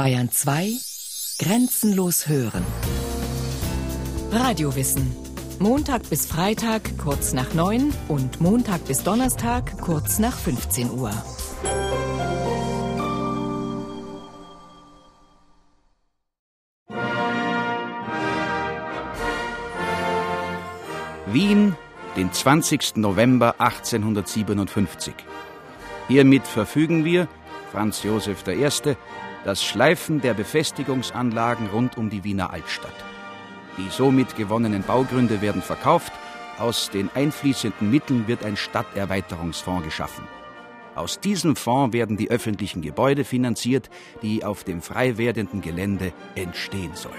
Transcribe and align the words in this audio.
Bayern 0.00 0.30
2 0.30 0.78
Grenzenlos 1.40 2.26
hören. 2.26 2.64
Radiowissen. 4.32 5.14
Montag 5.58 6.08
bis 6.08 6.24
Freitag 6.24 6.96
kurz 6.96 7.34
nach 7.34 7.52
9 7.52 7.92
und 8.08 8.40
Montag 8.40 8.86
bis 8.86 9.02
Donnerstag 9.04 9.78
kurz 9.82 10.18
nach 10.18 10.38
15 10.38 10.90
Uhr. 10.92 11.12
Wien, 21.26 21.76
den 22.16 22.32
20. 22.32 22.96
November 22.96 23.56
1857. 23.58 25.12
Hiermit 26.08 26.46
verfügen 26.46 27.04
wir, 27.04 27.28
Franz 27.70 28.02
Josef 28.02 28.42
I., 28.48 28.96
das 29.44 29.64
Schleifen 29.64 30.20
der 30.20 30.34
Befestigungsanlagen 30.34 31.68
rund 31.68 31.96
um 31.96 32.10
die 32.10 32.24
Wiener 32.24 32.52
Altstadt. 32.52 32.94
Die 33.78 33.88
somit 33.90 34.36
gewonnenen 34.36 34.82
Baugründe 34.82 35.40
werden 35.40 35.62
verkauft, 35.62 36.12
aus 36.58 36.90
den 36.90 37.08
einfließenden 37.14 37.90
Mitteln 37.90 38.28
wird 38.28 38.44
ein 38.44 38.56
Stadterweiterungsfonds 38.56 39.84
geschaffen. 39.84 40.24
Aus 40.94 41.20
diesem 41.20 41.56
Fonds 41.56 41.94
werden 41.94 42.16
die 42.16 42.30
öffentlichen 42.30 42.82
Gebäude 42.82 43.24
finanziert, 43.24 43.88
die 44.22 44.44
auf 44.44 44.64
dem 44.64 44.82
frei 44.82 45.16
werdenden 45.16 45.62
Gelände 45.62 46.12
entstehen 46.34 46.94
sollen. 46.94 47.14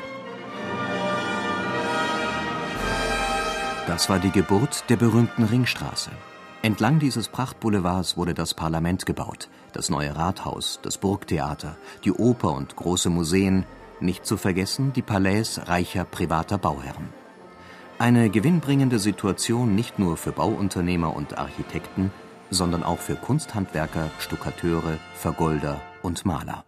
Das 3.87 4.09
war 4.09 4.19
die 4.19 4.31
Geburt 4.31 4.83
der 4.89 4.97
berühmten 4.97 5.43
Ringstraße. 5.43 6.11
Entlang 6.63 6.99
dieses 6.99 7.27
Prachtboulevards 7.27 8.17
wurde 8.17 8.35
das 8.35 8.53
Parlament 8.53 9.07
gebaut, 9.07 9.49
das 9.73 9.89
neue 9.89 10.15
Rathaus, 10.15 10.79
das 10.83 10.99
Burgtheater, 10.99 11.75
die 12.05 12.11
Oper 12.11 12.53
und 12.53 12.75
große 12.75 13.09
Museen, 13.09 13.65
nicht 13.99 14.27
zu 14.27 14.37
vergessen 14.37 14.93
die 14.93 15.01
Palais 15.01 15.59
reicher 15.65 16.05
privater 16.05 16.59
Bauherren. 16.59 17.09
Eine 17.97 18.29
gewinnbringende 18.29 18.99
Situation 18.99 19.73
nicht 19.73 19.97
nur 19.97 20.17
für 20.17 20.31
Bauunternehmer 20.31 21.15
und 21.15 21.35
Architekten, 21.39 22.11
sondern 22.51 22.83
auch 22.83 22.99
für 22.99 23.15
Kunsthandwerker, 23.15 24.11
Stuckateure, 24.19 24.99
Vergolder 25.15 25.81
und 26.03 26.25
Maler. 26.25 26.63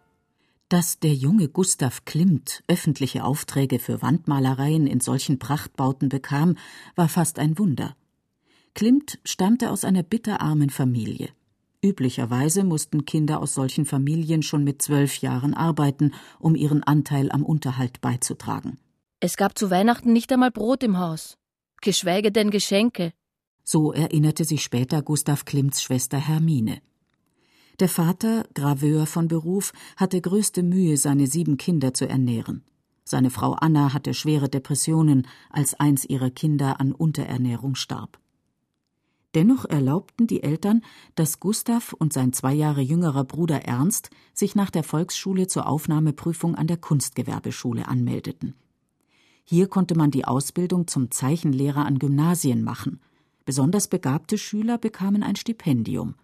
Dass 0.70 0.98
der 0.98 1.14
junge 1.14 1.50
Gustav 1.50 2.04
Klimt 2.06 2.64
öffentliche 2.68 3.24
Aufträge 3.24 3.78
für 3.78 4.02
Wandmalereien 4.02 4.88
in 4.88 5.02
solchen 5.02 5.38
Prachtbauten 5.38 6.10
bekam, 6.10 6.58
war 6.96 7.10
fast 7.10 7.38
ein 7.38 7.60
Wunder. 7.60 7.96
Klimt 8.74 9.20
stammte 9.24 9.70
aus 9.70 9.86
einer 9.86 10.02
bitterarmen 10.02 10.70
Familie. 10.70 11.30
Üblicherweise 11.84 12.64
mussten 12.64 13.06
Kinder 13.06 13.40
aus 13.40 13.54
solchen 13.54 13.86
Familien 13.86 14.42
schon 14.42 14.64
mit 14.64 14.82
zwölf 14.82 15.18
Jahren 15.18 15.54
arbeiten, 15.54 16.14
um 16.40 16.56
ihren 16.56 16.82
Anteil 16.82 17.32
am 17.32 17.44
Unterhalt 17.44 18.02
beizutragen. 18.02 18.80
Es 19.20 19.38
gab 19.38 19.58
zu 19.58 19.70
Weihnachten 19.70 20.12
nicht 20.12 20.32
einmal 20.32 20.52
Brot 20.52 20.82
im 20.82 20.98
Haus, 20.98 21.38
geschweige 21.82 22.32
denn 22.32 22.50
Geschenke. 22.50 23.14
So 23.64 23.94
erinnerte 23.94 24.44
sich 24.44 24.64
später 24.64 25.02
Gustav 25.02 25.46
Klimts 25.46 25.84
Schwester 25.84 26.18
Hermine. 26.18 26.82
Der 27.80 27.90
Vater, 27.90 28.46
Graveur 28.54 29.06
von 29.06 29.28
Beruf, 29.28 29.72
hatte 29.98 30.20
größte 30.20 30.64
Mühe, 30.64 30.98
seine 30.98 31.28
sieben 31.28 31.58
Kinder 31.58 31.94
zu 31.94 32.08
ernähren. 32.08 32.64
Seine 33.04 33.30
Frau 33.30 33.54
Anna 33.54 33.94
hatte 33.94 34.14
schwere 34.14 34.50
Depressionen, 34.50 35.28
als 35.50 35.74
eins 35.80 36.06
ihrer 36.06 36.30
Kinder 36.30 36.80
an 36.80 36.92
Unterernährung 36.92 37.76
starb. 37.76 38.20
Dennoch 39.36 39.66
erlaubten 39.66 40.28
die 40.28 40.44
Eltern, 40.44 40.84
dass 41.16 41.40
Gustav 41.40 41.94
und 41.94 42.14
sein 42.14 42.34
zwei 42.34 42.54
Jahre 42.54 42.82
jüngerer 42.82 43.24
Bruder 43.24 43.66
Ernst 43.66 44.12
sich 44.34 44.54
nach 44.54 44.70
der 44.70 44.84
Volksschule 44.84 45.48
zur 45.48 45.68
Aufnahmeprüfung 45.68 46.56
an 46.56 46.68
der 46.68 46.78
Kunstgewerbeschule 46.78 47.88
anmeldeten. 47.88 48.56
Hier 49.44 49.68
konnte 49.68 49.96
man 49.96 50.12
die 50.12 50.26
Ausbildung 50.26 50.88
zum 50.88 51.12
Zeichenlehrer 51.12 51.86
an 51.86 52.00
Gymnasien 52.00 52.64
machen. 52.64 53.02
Besonders 53.46 53.88
begabte 53.88 54.38
Schüler 54.38 54.78
bekamen 54.78 55.24
ein 55.24 55.36
Stipendium. 55.36 56.16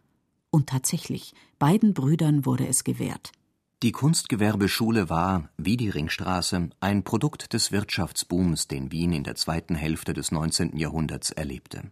Und 0.52 0.68
tatsächlich, 0.68 1.34
beiden 1.58 1.94
Brüdern 1.94 2.46
wurde 2.46 2.68
es 2.68 2.84
gewährt. 2.84 3.32
Die 3.82 3.92
Kunstgewerbeschule 3.92 5.10
war, 5.10 5.50
wie 5.58 5.78
die 5.78 5.90
Ringstraße, 5.90 6.70
ein 6.80 7.04
Produkt 7.04 7.54
des 7.54 7.72
Wirtschaftsbooms, 7.72 8.68
den 8.68 8.92
Wien 8.92 9.14
in 9.14 9.24
der 9.24 9.36
zweiten 9.36 9.76
Hälfte 9.76 10.14
des 10.14 10.32
19. 10.32 10.78
Jahrhunderts 10.78 11.32
erlebte. 11.32 11.92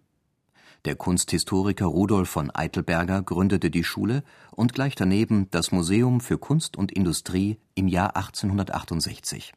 Der 0.85 0.95
Kunsthistoriker 0.95 1.85
Rudolf 1.85 2.29
von 2.29 2.51
Eitelberger 2.53 3.21
gründete 3.21 3.69
die 3.69 3.83
Schule 3.83 4.23
und 4.51 4.73
gleich 4.73 4.95
daneben 4.95 5.49
das 5.51 5.71
Museum 5.71 6.21
für 6.21 6.37
Kunst 6.37 6.77
und 6.77 6.91
Industrie 6.91 7.57
im 7.75 7.87
Jahr 7.87 8.15
1868. 8.15 9.53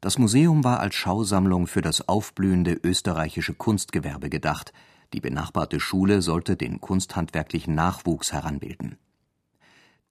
Das 0.00 0.18
Museum 0.18 0.62
war 0.62 0.80
als 0.80 0.94
Schausammlung 0.94 1.66
für 1.66 1.82
das 1.82 2.08
aufblühende 2.08 2.78
österreichische 2.84 3.54
Kunstgewerbe 3.54 4.28
gedacht, 4.30 4.72
die 5.12 5.20
benachbarte 5.20 5.80
Schule 5.80 6.22
sollte 6.22 6.56
den 6.56 6.80
kunsthandwerklichen 6.80 7.74
Nachwuchs 7.74 8.32
heranbilden. 8.32 8.98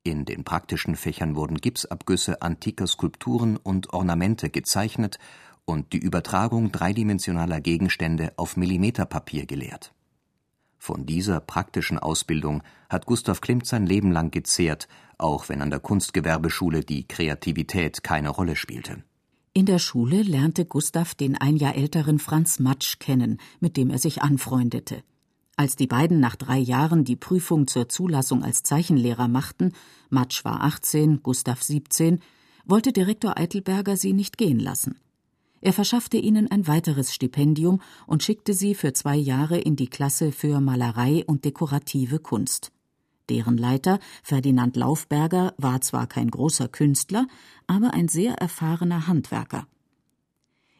In 0.03 0.25
den 0.25 0.44
praktischen 0.44 0.95
Fächern 0.95 1.35
wurden 1.35 1.57
Gipsabgüsse 1.57 2.41
antiker 2.41 2.88
Skulpturen 2.88 3.57
und 3.57 3.94
Ornamente 3.94 4.50
gezeichnet 4.50 5.19
und 5.66 5.94
die 5.94 6.00
Übertragung 6.00 6.72
dreidimensionaler 6.72 7.61
Gegenstände 7.61 8.33
auf 8.38 8.57
Millimeterpapier 8.57 9.45
gelehrt 9.45 9.94
von 10.77 11.05
dieser 11.05 11.39
praktischen 11.39 11.99
Ausbildung 11.99 12.63
hat 12.89 13.05
Gustav 13.05 13.41
Klimt 13.41 13.65
sein 13.65 13.85
Leben 13.85 14.11
lang 14.11 14.31
gezehrt, 14.31 14.88
auch 15.17 15.49
wenn 15.49 15.61
an 15.61 15.69
der 15.69 15.79
Kunstgewerbeschule 15.79 16.81
die 16.81 17.07
Kreativität 17.07 18.03
keine 18.03 18.29
Rolle 18.29 18.55
spielte. 18.55 19.03
In 19.53 19.65
der 19.65 19.79
Schule 19.79 20.21
lernte 20.21 20.65
Gustav 20.65 21.15
den 21.15 21.35
ein 21.35 21.57
Jahr 21.57 21.75
älteren 21.75 22.19
Franz 22.19 22.59
Matsch 22.59 22.99
kennen, 22.99 23.39
mit 23.59 23.75
dem 23.75 23.89
er 23.89 23.97
sich 23.97 24.21
anfreundete. 24.21 25.03
Als 25.55 25.75
die 25.75 25.88
beiden 25.88 26.19
nach 26.19 26.35
drei 26.35 26.59
Jahren 26.59 27.03
die 27.03 27.15
Prüfung 27.15 27.65
zur 27.65 27.89
Zulassung 27.89 28.44
als 28.44 28.61
Zeichenlehrer 28.61 29.27
machten, 29.27 29.73
Matsch 30.11 30.45
war 30.45 30.61
18, 30.61 31.23
Gustav 31.23 31.63
17, 31.63 32.19
wollte 32.65 32.91
Direktor 32.91 33.39
Eitelberger 33.39 33.97
sie 33.97 34.13
nicht 34.13 34.38
gehen 34.38 34.59
lassen. 34.59 34.99
Er 35.62 35.73
verschaffte 35.73 36.18
ihnen 36.18 36.50
ein 36.51 36.68
weiteres 36.68 37.13
Stipendium 37.13 37.81
und 38.06 38.23
schickte 38.23 38.53
sie 38.53 38.75
für 38.75 38.94
zwei 38.94 39.16
Jahre 39.16 39.57
in 39.57 39.75
die 39.75 39.88
Klasse 39.90 40.31
für 40.31 40.59
Malerei 40.59 41.23
und 41.25 41.45
dekorative 41.45 42.19
Kunst. 42.19 42.72
Deren 43.29 43.57
Leiter, 43.57 44.00
Ferdinand 44.23 44.75
Laufberger, 44.75 45.53
war 45.57 45.81
zwar 45.81 46.07
kein 46.07 46.29
großer 46.29 46.68
Künstler, 46.68 47.28
aber 47.66 47.94
ein 47.94 48.07
sehr 48.07 48.35
erfahrener 48.35 49.07
Handwerker. 49.07 49.68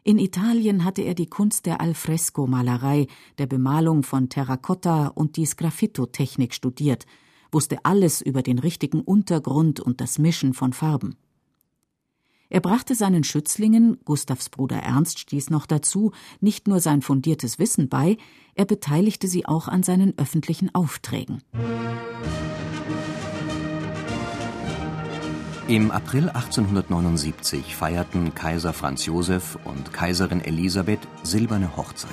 In 0.04 0.18
Italien 0.18 0.84
hatte 0.84 1.02
er 1.02 1.14
die 1.14 1.28
Kunst 1.28 1.66
der 1.66 1.82
Alfresco-Malerei, 1.82 3.08
der 3.36 3.46
Bemalung 3.46 4.02
von 4.02 4.30
Terrakotta 4.30 5.08
und 5.08 5.36
die 5.36 5.44
Sgraffito-Technik 5.44 6.54
studiert, 6.54 7.04
wusste 7.52 7.84
alles 7.84 8.22
über 8.22 8.42
den 8.42 8.58
richtigen 8.58 9.02
Untergrund 9.02 9.80
und 9.80 10.00
das 10.00 10.18
Mischen 10.18 10.54
von 10.54 10.72
Farben. 10.72 11.16
Er 12.50 12.60
brachte 12.60 12.94
seinen 12.94 13.24
Schützlingen, 13.24 13.98
Gustavs 14.04 14.48
Bruder 14.48 14.78
Ernst 14.78 15.18
stieß 15.18 15.50
noch 15.50 15.66
dazu, 15.66 16.12
nicht 16.40 16.66
nur 16.66 16.80
sein 16.80 17.02
fundiertes 17.02 17.58
Wissen 17.58 17.90
bei, 17.90 18.16
er 18.54 18.64
beteiligte 18.64 19.28
sie 19.28 19.44
auch 19.44 19.68
an 19.68 19.82
seinen 19.82 20.16
öffentlichen 20.16 20.74
Aufträgen. 20.74 21.42
Im 25.68 25.90
April 25.90 26.30
1879 26.30 27.76
feierten 27.76 28.34
Kaiser 28.34 28.72
Franz 28.72 29.04
Josef 29.04 29.58
und 29.64 29.92
Kaiserin 29.92 30.40
Elisabeth 30.40 31.00
silberne 31.22 31.76
Hochzeit. 31.76 32.10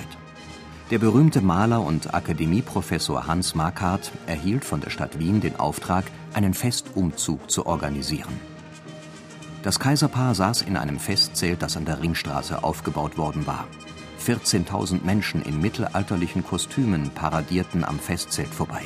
Der 0.90 0.98
berühmte 0.98 1.40
Maler 1.40 1.80
und 1.80 2.12
Akademieprofessor 2.12 3.26
Hans 3.26 3.54
Markart 3.54 4.12
erhielt 4.26 4.66
von 4.66 4.82
der 4.82 4.90
Stadt 4.90 5.18
Wien 5.18 5.40
den 5.40 5.56
Auftrag, 5.56 6.04
einen 6.34 6.52
Festumzug 6.52 7.50
zu 7.50 7.64
organisieren. 7.64 8.55
Das 9.66 9.80
Kaiserpaar 9.80 10.36
saß 10.36 10.62
in 10.62 10.76
einem 10.76 11.00
Festzelt, 11.00 11.60
das 11.60 11.76
an 11.76 11.86
der 11.86 12.00
Ringstraße 12.00 12.62
aufgebaut 12.62 13.18
worden 13.18 13.48
war. 13.48 13.66
14.000 14.24 15.04
Menschen 15.04 15.42
in 15.42 15.60
mittelalterlichen 15.60 16.44
Kostümen 16.44 17.10
paradierten 17.10 17.82
am 17.84 17.98
Festzelt 17.98 18.54
vorbei. 18.54 18.82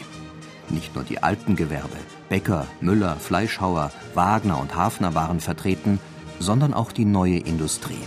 Nicht 0.70 0.94
nur 0.94 1.04
die 1.04 1.22
alten 1.22 1.54
Gewerbe, 1.54 1.98
Bäcker, 2.30 2.66
Müller, 2.80 3.16
Fleischhauer, 3.16 3.92
Wagner 4.14 4.58
und 4.58 4.74
Hafner 4.74 5.14
waren 5.14 5.40
vertreten, 5.40 6.00
sondern 6.38 6.72
auch 6.72 6.92
die 6.92 7.04
neue 7.04 7.40
Industrie. 7.40 8.00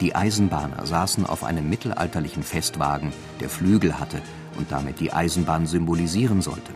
Die 0.00 0.16
Eisenbahner 0.16 0.84
saßen 0.86 1.24
auf 1.24 1.44
einem 1.44 1.70
mittelalterlichen 1.70 2.42
Festwagen, 2.42 3.12
der 3.38 3.48
Flügel 3.48 4.00
hatte 4.00 4.20
und 4.58 4.72
damit 4.72 4.98
die 4.98 5.12
Eisenbahn 5.12 5.68
symbolisieren 5.68 6.42
sollte. 6.42 6.72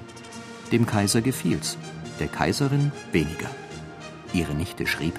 Dem 0.71 0.87
Kaiser 0.87 1.23
gefiel's, 1.23 1.76
der 2.21 2.29
Kaiserin 2.29 2.93
weniger. 3.11 3.49
Ihre 4.32 4.54
Nichte 4.54 4.86
schrieb: 4.86 5.14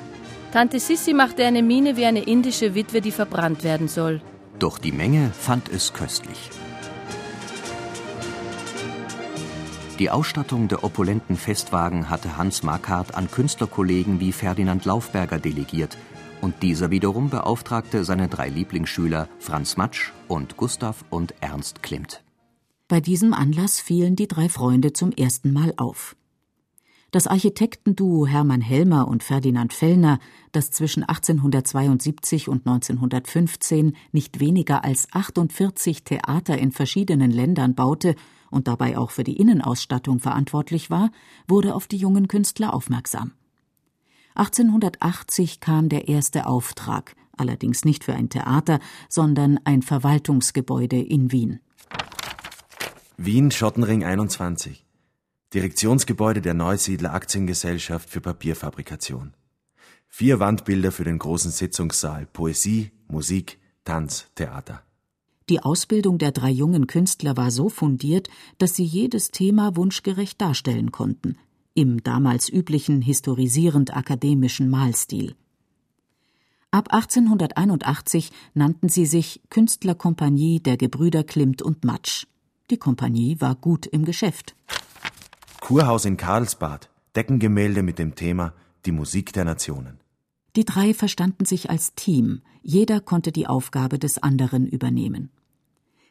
Tante 0.51 0.79
Sissi 0.79 1.13
machte 1.13 1.45
eine 1.45 1.61
Miene 1.61 1.97
wie 1.97 2.06
eine 2.06 2.23
indische 2.23 2.75
Witwe, 2.75 3.01
die 3.01 3.11
verbrannt 3.11 3.63
werden 3.63 3.88
soll. 3.88 4.21
Doch 4.57 4.77
die 4.77 4.91
Menge 4.91 5.31
fand 5.38 5.69
es 5.69 5.94
köstlich. 5.94 6.50
Die 10.00 10.09
Ausstattung 10.09 10.69
der 10.69 10.83
opulenten 10.85 11.35
Festwagen 11.35 12.09
hatte 12.09 12.38
Hans 12.38 12.63
Markart 12.63 13.15
an 13.15 13.29
Künstlerkollegen 13.29 14.21
wie 14.21 14.31
Ferdinand 14.31 14.85
Laufberger 14.85 15.39
delegiert, 15.39 15.97
und 16.41 16.63
dieser 16.63 16.89
wiederum 16.89 17.29
beauftragte 17.29 18.06
seine 18.06 18.29
drei 18.29 18.47
Lieblingsschüler 18.47 19.27
Franz 19.39 19.75
Matsch 19.75 20.13
und 20.29 20.56
Gustav 20.56 21.03
und 21.09 21.33
Ernst 21.41 21.83
Klimt. 21.83 22.23
Bei 22.88 23.01
diesem 23.01 23.33
Anlass 23.33 23.81
fielen 23.81 24.15
die 24.15 24.27
drei 24.27 24.47
Freunde 24.47 24.94
zum 24.94 25.11
ersten 25.11 25.51
Mal 25.51 25.73
auf. 25.75 26.15
Das 27.11 27.25
Architektenduo 27.25 28.27
Hermann 28.27 28.61
Helmer 28.61 29.07
und 29.07 29.23
Ferdinand 29.23 29.73
Fellner, 29.73 30.19
das 30.51 30.69
zwischen 30.69 31.01
1872 31.01 32.47
und 32.47 32.67
1915 32.67 33.95
nicht 34.11 34.39
weniger 34.39 34.83
als 34.83 35.07
48 35.11 36.03
Theater 36.03 36.59
in 36.59 36.71
verschiedenen 36.71 37.31
Ländern 37.31 37.73
baute 37.73 38.13
und 38.51 38.67
dabei 38.67 38.95
auch 38.95 39.09
für 39.09 39.23
die 39.23 39.38
Innenausstattung 39.38 40.19
verantwortlich 40.19 40.91
war, 40.91 41.09
wurde 41.47 41.73
auf 41.73 41.88
die 41.88 41.97
jungen 41.97 42.27
Künstler 42.27 42.75
aufmerksam. 42.75 43.31
1880 44.35 45.61
kam 45.61 45.89
der 45.89 46.09
erste 46.09 46.45
Auftrag, 46.45 47.15
allerdings 47.35 47.85
nicht 47.85 48.03
für 48.03 48.13
ein 48.13 48.29
Theater, 48.29 48.79
sondern 49.09 49.59
ein 49.63 49.81
Verwaltungsgebäude 49.81 51.01
in 51.01 51.31
Wien. 51.31 51.59
Wien 53.17 53.50
Schottenring 53.50 54.03
21 54.03 54.85
Direktionsgebäude 55.54 56.42
der 56.42 56.54
Neusiedler 56.54 57.13
Aktiengesellschaft 57.13 58.07
für 58.07 58.22
Papierfabrikation. 58.22 59.34
Vier 60.07 60.40
Wandbilder 60.40 60.92
für 60.92 61.04
den 61.04 61.18
großen 61.18 61.50
Sitzungssaal, 61.50 62.28
Poesie, 62.28 62.92
Musik, 63.07 63.60
Tanz, 63.84 64.28
Theater. 64.36 64.84
Die 65.50 65.60
Ausbildung 65.62 66.19
der 66.19 66.31
drei 66.31 66.51
jungen 66.51 66.86
Künstler 66.86 67.36
war 67.36 67.50
so 67.50 67.69
fundiert, 67.69 68.30
dass 68.60 68.75
sie 68.75 68.84
jedes 68.84 69.31
Thema 69.31 69.75
wunschgerecht 69.75 70.40
darstellen 70.40 70.92
konnten, 70.92 71.36
im 71.74 72.04
damals 72.04 72.48
üblichen 72.50 73.02
historisierend 73.02 73.95
akademischen 73.98 74.69
Malstil. 74.69 75.36
Ab 76.69 76.94
1881 76.94 78.31
nannten 78.54 78.90
sie 78.90 79.07
sich 79.07 79.42
Künstlerkompanie 79.50 80.60
der 80.60 80.78
Gebrüder 80.78 81.24
Klimt 81.24 81.63
und 81.63 81.84
Matsch. 81.84 82.28
Die 82.69 82.78
Kompanie 82.78 83.42
war 83.42 83.56
gut 83.56 83.88
im 83.88 84.06
Geschäft. 84.06 84.56
Kurhaus 85.69 86.06
in 86.06 86.18
Karlsbad, 86.18 86.89
Deckengemälde 87.16 87.83
mit 87.83 88.00
dem 88.00 88.16
Thema 88.16 88.54
Die 88.88 88.92
Musik 88.92 89.33
der 89.33 89.45
Nationen. 89.45 90.00
Die 90.56 90.66
drei 90.66 90.95
verstanden 90.95 91.45
sich 91.45 91.69
als 91.69 91.94
Team, 91.94 92.42
jeder 92.63 93.00
konnte 93.01 93.31
die 93.31 93.45
Aufgabe 93.45 94.00
des 94.00 94.18
anderen 94.18 94.66
übernehmen. 94.66 95.30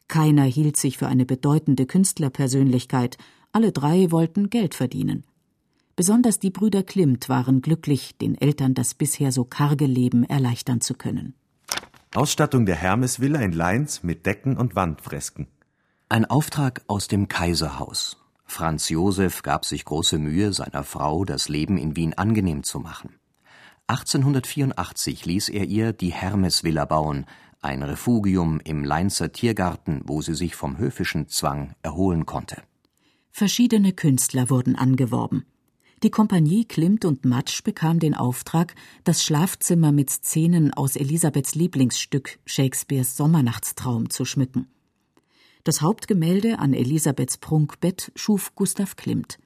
Keiner 0.07 0.45
hielt 0.45 0.77
sich 0.77 0.97
für 0.97 1.09
eine 1.09 1.27
bedeutende 1.27 1.87
Künstlerpersönlichkeit, 1.87 3.19
alle 3.51 3.73
drei 3.73 4.13
wollten 4.13 4.49
Geld 4.49 4.77
verdienen. 4.77 5.25
Besonders 5.97 6.39
die 6.39 6.51
Brüder 6.51 6.85
Klimt 6.85 7.29
waren 7.29 7.61
glücklich, 7.61 8.17
den 8.17 8.41
Eltern 8.41 8.75
das 8.75 8.95
bisher 8.95 9.33
so 9.33 9.43
karge 9.45 9.87
Leben 9.87 10.23
erleichtern 10.23 10.81
zu 10.81 10.95
können. 10.95 11.35
Ausstattung 12.15 12.65
der 12.65 12.77
Hermesvilla 12.77 13.41
in 13.41 13.51
Leins 13.51 14.05
mit 14.05 14.25
Decken 14.25 14.57
und 14.57 14.77
Wandfresken. 14.77 15.49
Ein 16.09 16.27
Auftrag 16.27 16.83
aus 16.87 17.09
dem 17.09 17.27
Kaiserhaus. 17.27 18.19
Franz 18.49 18.89
Josef 18.89 19.43
gab 19.43 19.65
sich 19.65 19.85
große 19.85 20.19
Mühe, 20.19 20.53
seiner 20.53 20.83
Frau 20.83 21.25
das 21.25 21.49
Leben 21.49 21.77
in 21.77 21.95
Wien 21.95 22.15
angenehm 22.15 22.65
zu 22.65 22.81
machen. 22.81 23.15
1884 23.87 25.25
ließ 25.27 25.51
er 25.51 25.65
ihr 25.67 25.93
die 25.93 26.13
Hermesvilla 26.13 26.85
bauen, 26.87 27.27
ein 27.61 27.83
Refugium 27.83 28.61
im 28.65 28.85
Leinzer 28.85 29.33
Tiergarten, 29.33 30.03
wo 30.05 30.23
sie 30.23 30.35
sich 30.35 30.57
vom 30.57 30.79
höfischen 30.79 31.29
Zwang 31.29 31.75
erholen 31.83 32.27
konnte. 32.27 32.63
Verschiedene 33.31 33.93
Künstler 33.93 34.51
wurden 34.51 34.77
angeworben. 34.77 35.45
Die 36.03 36.11
Kompanie 36.11 36.65
Klimt 36.65 37.05
und 37.05 37.25
Matsch 37.25 37.63
bekam 37.63 37.99
den 37.99 38.15
Auftrag, 38.15 38.75
das 39.05 39.25
Schlafzimmer 39.25 39.93
mit 39.93 40.11
Szenen 40.11 40.73
aus 40.73 40.97
Elisabeths 40.97 41.55
Lieblingsstück 41.55 42.39
Shakespeares 42.47 43.17
Sommernachtstraum 43.17 44.09
zu 44.09 44.25
schmücken. 44.25 44.69
Das 45.65 45.83
Hauptgemälde 45.83 46.59
an 46.59 46.75
Elisabeths 46.75 47.39
Prunkbett 47.39 48.13
schuf 48.15 48.55
Gustav 48.55 48.97
Klimt. 48.97 49.39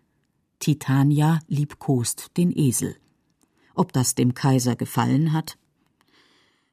Titania 0.58 1.40
liebkost 1.48 2.36
den 2.36 2.56
Esel. 2.56 2.96
Ob 3.74 3.92
das 3.92 4.14
dem 4.14 4.34
Kaiser 4.34 4.76
gefallen 4.76 5.32
hat? 5.32 5.58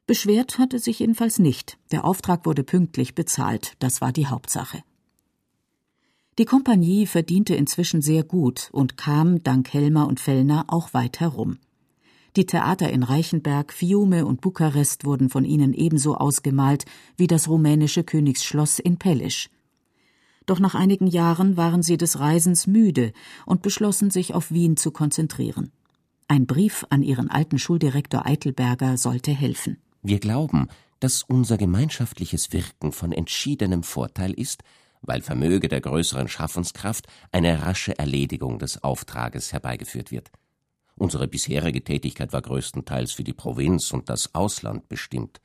Beschwert 0.06 0.58
hatte 0.58 0.78
sich 0.78 0.98
jedenfalls 0.98 1.38
nicht. 1.38 1.78
Der 1.90 2.04
Auftrag 2.04 2.46
wurde 2.46 2.64
pünktlich 2.64 3.14
bezahlt, 3.14 3.74
das 3.78 4.00
war 4.00 4.12
die 4.12 4.26
Hauptsache. 4.26 4.82
Die 6.38 6.44
Kompanie 6.44 7.06
verdiente 7.06 7.54
inzwischen 7.54 8.02
sehr 8.02 8.24
gut 8.24 8.70
und 8.72 8.96
kam, 8.96 9.42
dank 9.42 9.72
Helmer 9.72 10.06
und 10.06 10.20
Fellner, 10.20 10.64
auch 10.68 10.94
weit 10.94 11.20
herum. 11.20 11.58
Die 12.36 12.46
Theater 12.46 12.90
in 12.90 13.02
Reichenberg, 13.02 13.72
Fiume 13.72 14.24
und 14.24 14.40
Bukarest 14.40 15.04
wurden 15.04 15.30
von 15.30 15.44
ihnen 15.44 15.74
ebenso 15.74 16.16
ausgemalt 16.16 16.84
wie 17.16 17.26
das 17.26 17.48
rumänische 17.48 18.04
Königsschloss 18.04 18.78
in 18.78 18.98
Pellisch. 18.98 19.50
Doch 20.46 20.60
nach 20.60 20.74
einigen 20.74 21.06
Jahren 21.06 21.56
waren 21.56 21.82
sie 21.82 21.96
des 21.96 22.20
Reisens 22.20 22.66
müde 22.66 23.12
und 23.46 23.62
beschlossen, 23.62 24.10
sich 24.10 24.34
auf 24.34 24.50
Wien 24.52 24.76
zu 24.76 24.90
konzentrieren. 24.90 25.72
Ein 26.28 26.46
Brief 26.46 26.86
an 26.90 27.02
ihren 27.02 27.28
alten 27.28 27.58
Schuldirektor 27.58 28.24
Eitelberger 28.26 28.96
sollte 28.96 29.32
helfen. 29.32 29.78
Wir 30.02 30.20
glauben, 30.20 30.68
dass 31.00 31.24
unser 31.24 31.56
gemeinschaftliches 31.56 32.52
Wirken 32.52 32.92
von 32.92 33.10
entschiedenem 33.10 33.82
Vorteil 33.82 34.32
ist, 34.32 34.62
weil 35.02 35.22
vermöge 35.22 35.68
der 35.68 35.80
größeren 35.80 36.28
Schaffenskraft 36.28 37.06
eine 37.32 37.62
rasche 37.62 37.98
Erledigung 37.98 38.58
des 38.58 38.82
Auftrages 38.84 39.52
herbeigeführt 39.52 40.10
wird. 40.10 40.30
Unsere 41.00 41.28
bisherige 41.28 41.82
Tätigkeit 41.82 42.34
war 42.34 42.42
größtenteils 42.42 43.12
für 43.12 43.24
die 43.24 43.32
Provinz 43.32 43.90
und 43.90 44.10
das 44.10 44.34
Ausland 44.34 44.86
bestimmt. 44.90 45.40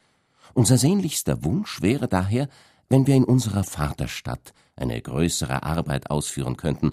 Unser 0.53 0.77
sehnlichster 0.77 1.45
Wunsch 1.45 1.81
wäre 1.81 2.09
daher, 2.09 2.49
wenn 2.89 3.07
wir 3.07 3.15
in 3.15 3.23
unserer 3.23 3.63
Vaterstadt 3.63 4.53
eine 4.75 5.01
größere 5.01 5.63
Arbeit 5.63 6.11
ausführen 6.11 6.57
könnten, 6.57 6.91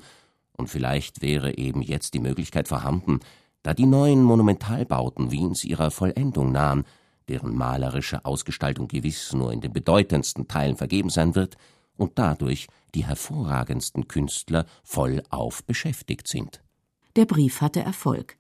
und 0.57 0.69
vielleicht 0.69 1.23
wäre 1.23 1.59
eben 1.59 1.83
jetzt 1.83 2.15
die 2.15 2.21
Möglichkeit 2.21 2.69
vorhanden, 2.69 3.19
da 3.65 3.75
die 3.75 3.85
neuen 3.85 4.23
Monumentalbauten 4.23 5.33
Wiens 5.33 5.65
ihrer 5.65 5.91
Vollendung 5.91 6.53
nahen, 6.53 6.85
deren 7.27 7.57
malerische 7.57 8.25
Ausgestaltung 8.25 8.87
gewiss 8.87 9.33
nur 9.33 9.53
in 9.53 9.61
den 9.61 9.73
bedeutendsten 9.73 10.47
Teilen 10.47 10.77
vergeben 10.77 11.11
sein 11.11 11.35
wird, 11.35 11.57
und 11.97 12.17
dadurch 12.17 12.69
die 12.95 13.07
hervorragendsten 13.07 14.07
Künstler 14.07 14.67
vollauf 14.85 15.65
beschäftigt 15.65 16.29
sind. 16.29 16.63
Der 17.17 17.25
Brief 17.25 17.61
hatte 17.61 17.81
Erfolg. 17.81 18.37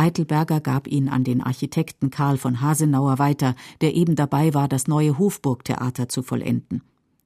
Eitelberger 0.00 0.60
gab 0.60 0.86
ihn 0.86 1.10
an 1.10 1.24
den 1.24 1.42
Architekten 1.42 2.10
Karl 2.10 2.38
von 2.38 2.62
Hasenauer 2.62 3.18
weiter, 3.18 3.54
der 3.82 3.94
eben 3.94 4.16
dabei 4.16 4.54
war, 4.54 4.66
das 4.66 4.88
neue 4.88 5.18
Hofburgtheater 5.18 6.08
zu 6.08 6.22
vollenden. 6.22 6.82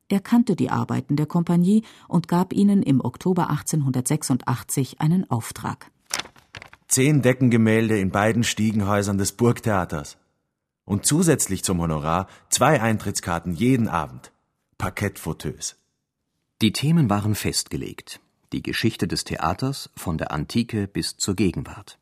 Er 0.09 0.19
kannte 0.19 0.57
die 0.57 0.71
Arbeiten 0.71 1.15
der 1.15 1.27
Kompanie 1.27 1.85
und 2.09 2.27
gab 2.27 2.53
ihnen 2.53 2.83
im 2.83 3.01
Oktober 3.01 3.49
1886 3.49 5.01
einen 5.01 5.31
Auftrag. 5.31 5.93
Zehn 6.89 7.23
Deckengemälde 7.23 7.97
in 7.99 8.11
beiden 8.11 8.43
Stiegenhäusern 8.43 9.19
des 9.19 9.33
Burgtheaters. 9.33 10.19
Und 10.85 11.07
zusätzlich 11.07 11.63
zum 11.63 11.81
Honorar 11.81 12.27
zwei 12.51 12.81
Eintrittskarten 12.83 13.55
jeden 13.55 13.87
Abend. 13.87 14.33
Parkettfauteuils. 14.79 15.77
Die 16.61 16.73
Themen 16.73 17.09
waren 17.09 17.37
festgelegt. 17.37 18.21
Die 18.53 18.63
Geschichte 18.63 19.07
des 19.07 19.23
Theaters 19.23 19.91
von 19.97 20.19
der 20.19 20.33
Antike 20.33 20.89
bis 20.89 21.17
zur 21.17 21.37
Gegenwart. 21.37 21.99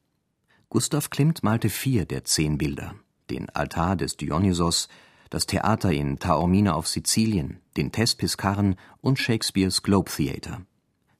Gustav 0.72 1.10
Klimt 1.10 1.42
malte 1.42 1.68
vier 1.68 2.06
der 2.06 2.24
zehn 2.24 2.56
Bilder: 2.56 2.94
den 3.28 3.50
Altar 3.50 3.94
des 3.94 4.16
Dionysos, 4.16 4.88
das 5.28 5.44
Theater 5.44 5.92
in 5.92 6.18
Taormina 6.18 6.72
auf 6.72 6.88
Sizilien, 6.88 7.60
den 7.76 7.92
Thespis 7.92 8.38
Karren 8.38 8.76
und 9.02 9.18
Shakespeares 9.18 9.82
Globe 9.82 10.10
Theater. 10.10 10.62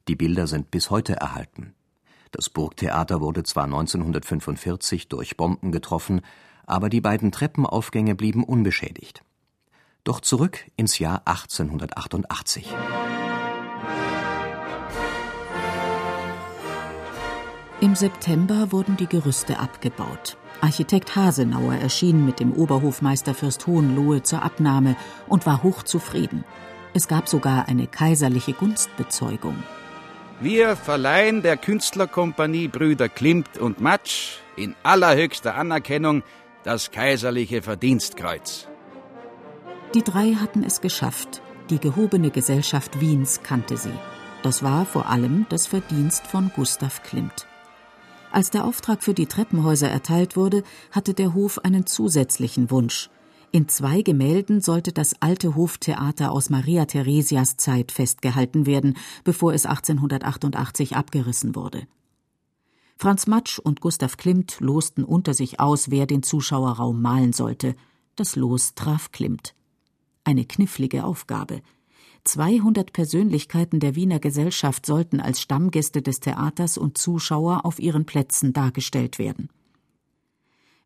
Die 0.07 0.15
Bilder 0.15 0.47
sind 0.47 0.71
bis 0.71 0.89
heute 0.89 1.17
erhalten. 1.17 1.75
Das 2.31 2.49
Burgtheater 2.49 3.21
wurde 3.21 3.43
zwar 3.43 3.65
1945 3.65 5.07
durch 5.07 5.37
Bomben 5.37 5.71
getroffen, 5.71 6.21
aber 6.65 6.89
die 6.89 7.01
beiden 7.01 7.31
Treppenaufgänge 7.31 8.15
blieben 8.15 8.43
unbeschädigt. 8.43 9.23
Doch 10.03 10.19
zurück 10.19 10.65
ins 10.77 10.97
Jahr 10.97 11.27
1888. 11.27 12.73
Im 17.83 17.95
September 17.95 18.71
wurden 18.71 18.95
die 18.95 19.07
Gerüste 19.07 19.59
abgebaut. 19.59 20.37
Architekt 20.61 21.17
Hasenauer 21.17 21.73
erschien 21.73 22.25
mit 22.25 22.39
dem 22.39 22.53
Oberhofmeister 22.53 23.33
Fürst 23.33 23.67
Hohenlohe 23.67 24.23
zur 24.23 24.41
Abnahme 24.41 24.95
und 25.27 25.45
war 25.45 25.63
hochzufrieden. 25.63 26.45
Es 26.93 27.09
gab 27.09 27.27
sogar 27.27 27.67
eine 27.67 27.87
kaiserliche 27.87 28.53
Gunstbezeugung. 28.53 29.61
Wir 30.39 30.77
verleihen 30.77 31.41
der 31.41 31.57
Künstlerkompanie 31.57 32.69
Brüder 32.69 33.09
Klimt 33.09 33.57
und 33.57 33.81
Matsch 33.81 34.37
in 34.55 34.75
allerhöchster 34.83 35.55
Anerkennung 35.55 36.23
das 36.63 36.89
kaiserliche 36.89 37.61
Verdienstkreuz. 37.61 38.69
Die 39.93 40.03
drei 40.03 40.35
hatten 40.35 40.63
es 40.63 40.79
geschafft. 40.79 41.41
Die 41.69 41.79
gehobene 41.79 42.31
Gesellschaft 42.31 43.01
Wiens 43.01 43.43
kannte 43.43 43.75
sie. 43.75 43.99
Das 44.41 44.63
war 44.63 44.85
vor 44.85 45.09
allem 45.09 45.47
das 45.49 45.67
Verdienst 45.67 46.25
von 46.27 46.49
Gustav 46.55 47.03
Klimt. 47.03 47.45
Als 48.33 48.49
der 48.49 48.65
Auftrag 48.65 49.03
für 49.03 49.13
die 49.13 49.27
Treppenhäuser 49.27 49.87
erteilt 49.91 50.35
wurde, 50.35 50.63
hatte 50.89 51.13
der 51.13 51.35
Hof 51.35 51.59
einen 51.59 51.85
zusätzlichen 51.85 52.71
Wunsch. 52.71 53.11
In 53.51 53.69
zwei 53.69 54.01
Gemälden 54.01 54.59
sollte 54.59 54.91
das 54.91 55.21
alte 55.21 55.55
Hoftheater 55.55 56.31
aus 56.31 56.49
Maria 56.49 56.85
Theresias 56.85 57.57
Zeit 57.57 57.91
festgehalten 57.91 58.65
werden, 58.65 58.97
bevor 59.23 59.53
es 59.53 59.67
1888 59.67 60.95
abgerissen 60.95 61.55
wurde. 61.55 61.85
Franz 62.97 63.27
Matsch 63.27 63.59
und 63.59 63.81
Gustav 63.81 64.17
Klimt 64.17 64.59
losten 64.59 65.03
unter 65.03 65.35
sich 65.35 65.59
aus, 65.59 65.91
wer 65.91 66.07
den 66.07 66.23
Zuschauerraum 66.23 67.03
malen 67.03 67.33
sollte. 67.33 67.75
Das 68.15 68.35
Los 68.35 68.73
traf 68.73 69.11
Klimt. 69.11 69.53
Eine 70.23 70.45
knifflige 70.45 71.03
Aufgabe. 71.03 71.61
200 72.23 72.93
Persönlichkeiten 72.93 73.79
der 73.79 73.95
Wiener 73.95 74.19
Gesellschaft 74.19 74.85
sollten 74.85 75.19
als 75.19 75.41
Stammgäste 75.41 76.01
des 76.01 76.19
Theaters 76.19 76.77
und 76.77 76.97
Zuschauer 76.97 77.65
auf 77.65 77.79
ihren 77.79 78.05
Plätzen 78.05 78.53
dargestellt 78.53 79.19
werden. 79.19 79.49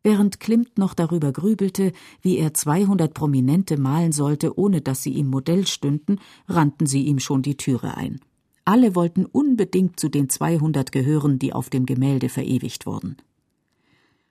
Während 0.02 0.40
Klimt 0.40 0.78
noch 0.78 0.94
darüber 0.94 1.32
grübelte, 1.32 1.92
wie 2.22 2.38
er 2.38 2.54
200 2.54 3.12
Prominente 3.14 3.78
malen 3.78 4.12
sollte, 4.12 4.58
ohne 4.58 4.80
dass 4.80 5.02
sie 5.02 5.12
ihm 5.12 5.28
Modell 5.28 5.66
stünden, 5.66 6.18
rannten 6.48 6.86
sie 6.86 7.04
ihm 7.04 7.18
schon 7.18 7.42
die 7.42 7.56
Türe 7.56 7.96
ein. 7.96 8.20
Alle 8.64 8.94
wollten 8.94 9.24
unbedingt 9.24 9.98
zu 9.98 10.08
den 10.08 10.28
200 10.28 10.92
gehören, 10.92 11.38
die 11.38 11.52
auf 11.52 11.70
dem 11.70 11.86
Gemälde 11.86 12.28
verewigt 12.28 12.86
wurden. 12.86 13.16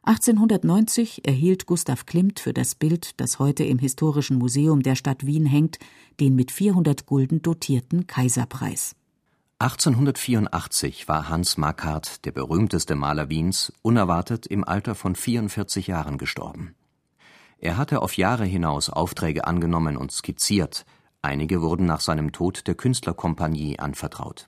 1890 0.07 1.27
erhielt 1.27 1.65
Gustav 1.65 2.05
Klimt 2.05 2.39
für 2.39 2.53
das 2.53 2.75
Bild, 2.75 3.19
das 3.19 3.39
heute 3.39 3.65
im 3.65 3.77
Historischen 3.77 4.37
Museum 4.37 4.81
der 4.81 4.95
Stadt 4.95 5.25
Wien 5.25 5.45
hängt, 5.45 5.79
den 6.21 6.33
mit 6.33 6.49
400 6.49 7.05
Gulden 7.05 7.41
dotierten 7.41 8.07
Kaiserpreis. 8.07 8.95
1884 9.59 11.09
war 11.09 11.27
Hans 11.27 11.57
Makart, 11.57 12.23
der 12.23 12.31
berühmteste 12.31 12.95
Maler 12.95 13.29
Wiens, 13.29 13.73
unerwartet 13.81 14.47
im 14.47 14.63
Alter 14.63 14.95
von 14.95 15.13
44 15.13 15.87
Jahren 15.87 16.17
gestorben. 16.17 16.73
Er 17.57 17.75
hatte 17.75 18.01
auf 18.01 18.15
Jahre 18.15 18.45
hinaus 18.45 18.89
Aufträge 18.89 19.45
angenommen 19.45 19.97
und 19.97 20.13
skizziert, 20.13 20.85
Einige 21.21 21.61
wurden 21.61 21.85
nach 21.85 21.99
seinem 21.99 22.31
Tod 22.31 22.67
der 22.67 22.75
Künstlerkompanie 22.75 23.79
anvertraut. 23.79 24.45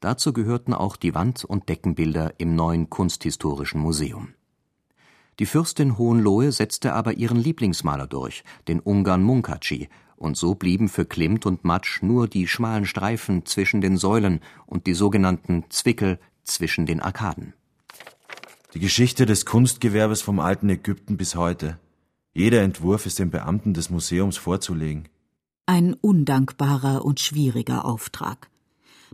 Dazu 0.00 0.32
gehörten 0.32 0.72
auch 0.72 0.96
die 0.96 1.14
Wand 1.14 1.44
und 1.44 1.68
Deckenbilder 1.68 2.32
im 2.38 2.54
neuen 2.54 2.88
Kunsthistorischen 2.88 3.80
Museum. 3.80 4.35
Die 5.38 5.46
Fürstin 5.46 5.98
Hohenlohe 5.98 6.50
setzte 6.50 6.94
aber 6.94 7.14
ihren 7.14 7.36
Lieblingsmaler 7.36 8.06
durch, 8.06 8.42
den 8.68 8.80
Ungarn 8.80 9.22
Munkaci, 9.22 9.88
und 10.16 10.36
so 10.36 10.54
blieben 10.54 10.88
für 10.88 11.04
Klimt 11.04 11.44
und 11.44 11.64
Matsch 11.64 12.02
nur 12.02 12.26
die 12.26 12.48
schmalen 12.48 12.86
Streifen 12.86 13.44
zwischen 13.44 13.82
den 13.82 13.98
Säulen 13.98 14.40
und 14.64 14.86
die 14.86 14.94
sogenannten 14.94 15.64
Zwickel 15.68 16.18
zwischen 16.42 16.86
den 16.86 17.00
Arkaden. 17.00 17.52
Die 18.72 18.80
Geschichte 18.80 19.26
des 19.26 19.44
Kunstgewerbes 19.44 20.22
vom 20.22 20.40
alten 20.40 20.70
Ägypten 20.70 21.16
bis 21.18 21.34
heute. 21.36 21.78
Jeder 22.32 22.62
Entwurf 22.62 23.06
ist 23.06 23.18
den 23.18 23.30
Beamten 23.30 23.74
des 23.74 23.90
Museums 23.90 24.38
vorzulegen. 24.38 25.08
Ein 25.66 25.94
undankbarer 25.94 27.04
und 27.04 27.20
schwieriger 27.20 27.84
Auftrag. 27.84 28.48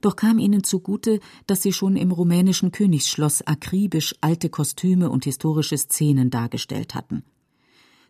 Doch 0.02 0.16
kam 0.16 0.38
ihnen 0.38 0.64
zugute, 0.64 1.20
dass 1.46 1.62
sie 1.62 1.72
schon 1.72 1.96
im 1.96 2.10
rumänischen 2.10 2.72
Königsschloss 2.72 3.46
akribisch 3.46 4.14
alte 4.20 4.50
Kostüme 4.50 5.08
und 5.08 5.24
historische 5.24 5.78
Szenen 5.78 6.28
dargestellt 6.28 6.94
hatten. 6.94 7.24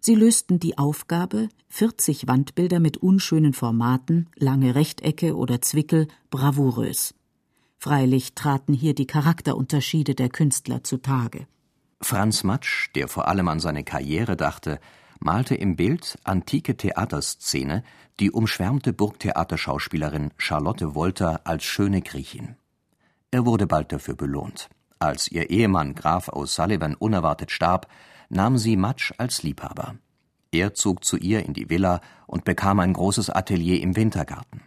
Sie 0.01 0.17
lösten 0.17 0.59
die 0.59 0.79
Aufgabe, 0.79 1.49
40 1.69 2.27
Wandbilder 2.27 2.81
mit 2.81 2.97
unschönen 2.97 3.53
Formaten, 3.53 4.29
lange 4.35 4.75
Rechtecke 4.75 5.37
oder 5.37 5.61
Zwickel, 5.61 6.09
bravourös. 6.31 7.15
Freilich 7.79 8.35
traten 8.35 8.73
hier 8.73 8.95
die 8.95 9.07
Charakterunterschiede 9.07 10.15
der 10.15 10.29
Künstler 10.29 10.83
zutage. 10.83 11.47
Franz 12.01 12.43
Matsch, 12.43 12.89
der 12.95 13.07
vor 13.07 13.29
allem 13.29 13.47
an 13.49 13.61
seine 13.61 13.85
Karriere 13.85 14.37
dachte, 14.37 14.81
malte 15.25 15.55
im 15.55 15.77
Bild 15.77 16.19
antike 16.25 16.77
Theaterszene 16.77 17.83
die 18.21 18.31
umschwärmte 18.31 18.93
Burgtheaterschauspielerin 18.93 20.33
Charlotte 20.37 20.95
Wolter 20.95 21.41
als 21.45 21.65
schöne 21.65 22.03
Griechin. 22.03 22.57
Er 23.31 23.47
wurde 23.47 23.67
bald 23.67 23.93
dafür 23.93 24.15
belohnt. 24.15 24.69
Als 24.99 25.31
ihr 25.31 25.51
Ehemann 25.51 25.95
Graf 25.95 26.29
O'Sullivan 26.29 26.95
unerwartet 26.95 27.51
starb, 27.51 27.89
nahm 28.29 28.59
sie 28.59 28.77
Matsch 28.77 29.13
als 29.19 29.43
Liebhaber. 29.43 29.97
Er 30.53 30.75
zog 30.75 31.05
zu 31.05 31.17
ihr 31.17 31.45
in 31.45 31.55
die 31.55 31.71
Villa 31.71 32.01
und 32.27 32.45
bekam 32.45 32.79
ein 32.81 32.93
großes 32.93 33.31
Atelier 33.31 33.81
im 33.81 33.97
Wintergarten. 33.97 34.63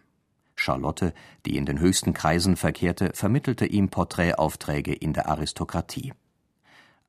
Charlotte, 0.55 1.13
die 1.45 1.57
in 1.57 1.65
den 1.65 1.79
höchsten 1.79 2.13
Kreisen 2.13 2.55
verkehrte, 2.55 3.11
vermittelte 3.13 3.65
ihm 3.65 3.89
Porträtaufträge 3.89 4.93
in 4.93 5.13
der 5.13 5.29
Aristokratie. 5.29 6.13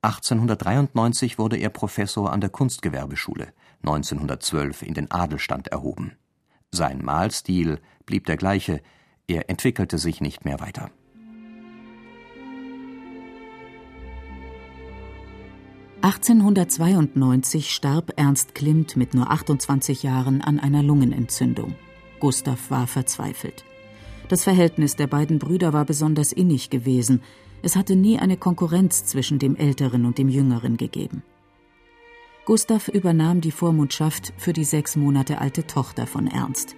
1893 0.03 1.39
wurde 1.39 1.57
er 1.57 1.71
Professor 1.71 2.33
an 2.33 2.41
der 2.41 2.51
Kunstgewerbeschule, 2.51 3.49
1912 3.83 4.83
in 4.83 4.95
den 4.95 5.11
Adelstand 5.11 5.69
erhoben. 5.69 6.13
Sein 6.71 7.05
Malstil 7.05 7.81
blieb 8.05 8.27
der 8.27 8.37
gleiche, 8.37 8.83
er 9.27 9.51
entwickelte 9.51 9.99
sich 9.99 10.21
nicht 10.21 10.45
mehr 10.45 10.61
weiter. 10.61 10.91
(1892) 16.03 17.75
starb 17.75 18.13
Ernst 18.17 18.55
Klimt 18.55 18.97
mit 18.97 19.15
nur 19.15 19.31
28 19.31 20.05
Jahren 20.05 20.41
an 20.41 20.61
einer 20.61 20.83
Lungenentzündung. 20.85 21.75
Gustav 22.21 22.71
war 22.71 22.87
verzweifelt. 22.87 23.65
Das 24.29 24.45
Verhältnis 24.45 24.95
der 24.95 25.07
beiden 25.09 25.39
Brüder 25.39 25.73
war 25.73 25.85
besonders 25.85 26.33
innig 26.33 26.71
gewesen. 26.71 27.23
Es 27.67 27.75
hatte 27.75 27.97
nie 27.97 28.17
eine 28.17 28.37
Konkurrenz 28.37 29.07
zwischen 29.07 29.41
dem 29.41 29.57
Älteren 29.57 30.05
und 30.07 30.19
dem 30.19 30.29
Jüngeren 30.29 30.77
gegeben. 30.77 31.25
Gustav 32.45 32.87
übernahm 32.87 33.41
die 33.41 33.51
Vormundschaft 33.51 34.33
für 34.37 34.53
die 34.53 34.63
sechs 34.63 34.95
Monate 34.95 35.41
alte 35.41 35.67
Tochter 35.67 36.07
von 36.07 36.29
Ernst. 36.29 36.77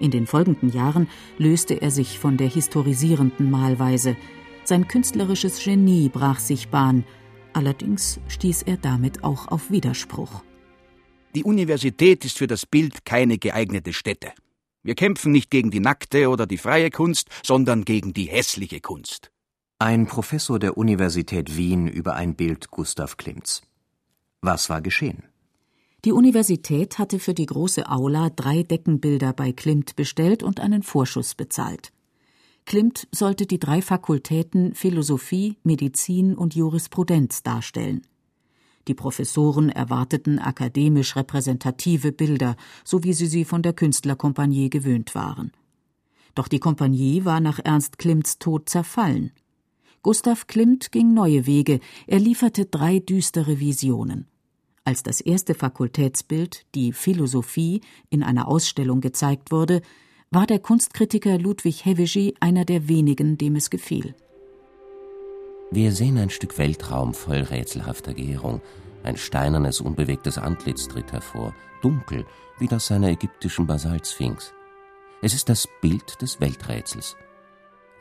In 0.00 0.10
den 0.10 0.26
folgenden 0.26 0.72
Jahren 0.72 1.06
löste 1.38 1.80
er 1.80 1.92
sich 1.92 2.18
von 2.18 2.36
der 2.36 2.48
historisierenden 2.48 3.48
Malweise. 3.48 4.16
Sein 4.64 4.88
künstlerisches 4.88 5.62
Genie 5.62 6.08
brach 6.08 6.40
sich 6.40 6.70
Bahn, 6.70 7.04
allerdings 7.52 8.18
stieß 8.26 8.62
er 8.62 8.76
damit 8.76 9.22
auch 9.22 9.46
auf 9.46 9.70
Widerspruch. 9.70 10.42
Die 11.36 11.44
Universität 11.44 12.24
ist 12.24 12.38
für 12.38 12.48
das 12.48 12.66
Bild 12.66 13.04
keine 13.04 13.38
geeignete 13.38 13.92
Stätte. 13.92 14.32
Wir 14.82 14.94
kämpfen 14.96 15.30
nicht 15.30 15.50
gegen 15.50 15.70
die 15.70 15.80
nackte 15.80 16.28
oder 16.28 16.46
die 16.46 16.58
freie 16.58 16.90
Kunst, 16.90 17.28
sondern 17.44 17.84
gegen 17.84 18.12
die 18.12 18.24
hässliche 18.24 18.80
Kunst. 18.80 19.30
Ein 19.78 20.06
Professor 20.06 20.58
der 20.58 20.76
Universität 20.76 21.56
Wien 21.56 21.86
über 21.86 22.14
ein 22.14 22.34
Bild 22.34 22.70
Gustav 22.70 23.16
Klimts. 23.16 23.62
Was 24.40 24.68
war 24.70 24.80
geschehen? 24.80 25.24
Die 26.04 26.12
Universität 26.12 26.98
hatte 26.98 27.20
für 27.20 27.32
die 27.32 27.46
große 27.46 27.88
Aula 27.88 28.30
drei 28.30 28.64
Deckenbilder 28.64 29.32
bei 29.32 29.52
Klimt 29.52 29.94
bestellt 29.94 30.42
und 30.42 30.58
einen 30.58 30.82
Vorschuss 30.82 31.36
bezahlt. 31.36 31.92
Klimt 32.64 33.06
sollte 33.12 33.46
die 33.46 33.60
drei 33.60 33.82
Fakultäten 33.82 34.74
Philosophie, 34.74 35.58
Medizin 35.62 36.34
und 36.34 36.56
Jurisprudenz 36.56 37.44
darstellen. 37.44 38.02
Die 38.88 38.94
Professoren 38.94 39.68
erwarteten 39.68 40.38
akademisch 40.38 41.14
repräsentative 41.16 42.12
Bilder, 42.12 42.56
so 42.84 43.04
wie 43.04 43.12
sie 43.12 43.26
sie 43.26 43.44
von 43.44 43.62
der 43.62 43.72
Künstlerkompanie 43.72 44.70
gewöhnt 44.70 45.14
waren. 45.14 45.52
Doch 46.34 46.48
die 46.48 46.58
Kompanie 46.58 47.24
war 47.24 47.40
nach 47.40 47.58
Ernst 47.62 47.98
Klimts 47.98 48.38
Tod 48.38 48.68
zerfallen. 48.68 49.32
Gustav 50.02 50.46
Klimt 50.48 50.90
ging 50.90 51.14
neue 51.14 51.46
Wege, 51.46 51.78
er 52.06 52.18
lieferte 52.18 52.64
drei 52.64 52.98
düstere 52.98 53.60
Visionen. 53.60 54.26
Als 54.84 55.04
das 55.04 55.20
erste 55.20 55.54
Fakultätsbild, 55.54 56.66
die 56.74 56.92
Philosophie, 56.92 57.82
in 58.10 58.24
einer 58.24 58.48
Ausstellung 58.48 59.00
gezeigt 59.00 59.52
wurde, 59.52 59.80
war 60.32 60.46
der 60.46 60.58
Kunstkritiker 60.58 61.38
Ludwig 61.38 61.84
Hevesy 61.84 62.34
einer 62.40 62.64
der 62.64 62.88
wenigen, 62.88 63.38
dem 63.38 63.54
es 63.54 63.70
gefiel. 63.70 64.16
Wir 65.74 65.90
sehen 65.92 66.18
ein 66.18 66.28
Stück 66.28 66.58
Weltraum 66.58 67.14
voll 67.14 67.40
rätselhafter 67.40 68.12
Gärung. 68.12 68.60
Ein 69.04 69.16
steinernes, 69.16 69.80
unbewegtes 69.80 70.36
Antlitz 70.36 70.86
tritt 70.86 71.12
hervor, 71.12 71.54
dunkel 71.80 72.26
wie 72.58 72.66
das 72.66 72.88
seiner 72.88 73.08
ägyptischen 73.08 73.66
Basaltsphinx. 73.66 74.52
Es 75.22 75.32
ist 75.32 75.48
das 75.48 75.66
Bild 75.80 76.20
des 76.20 76.42
Welträtsels. 76.42 77.16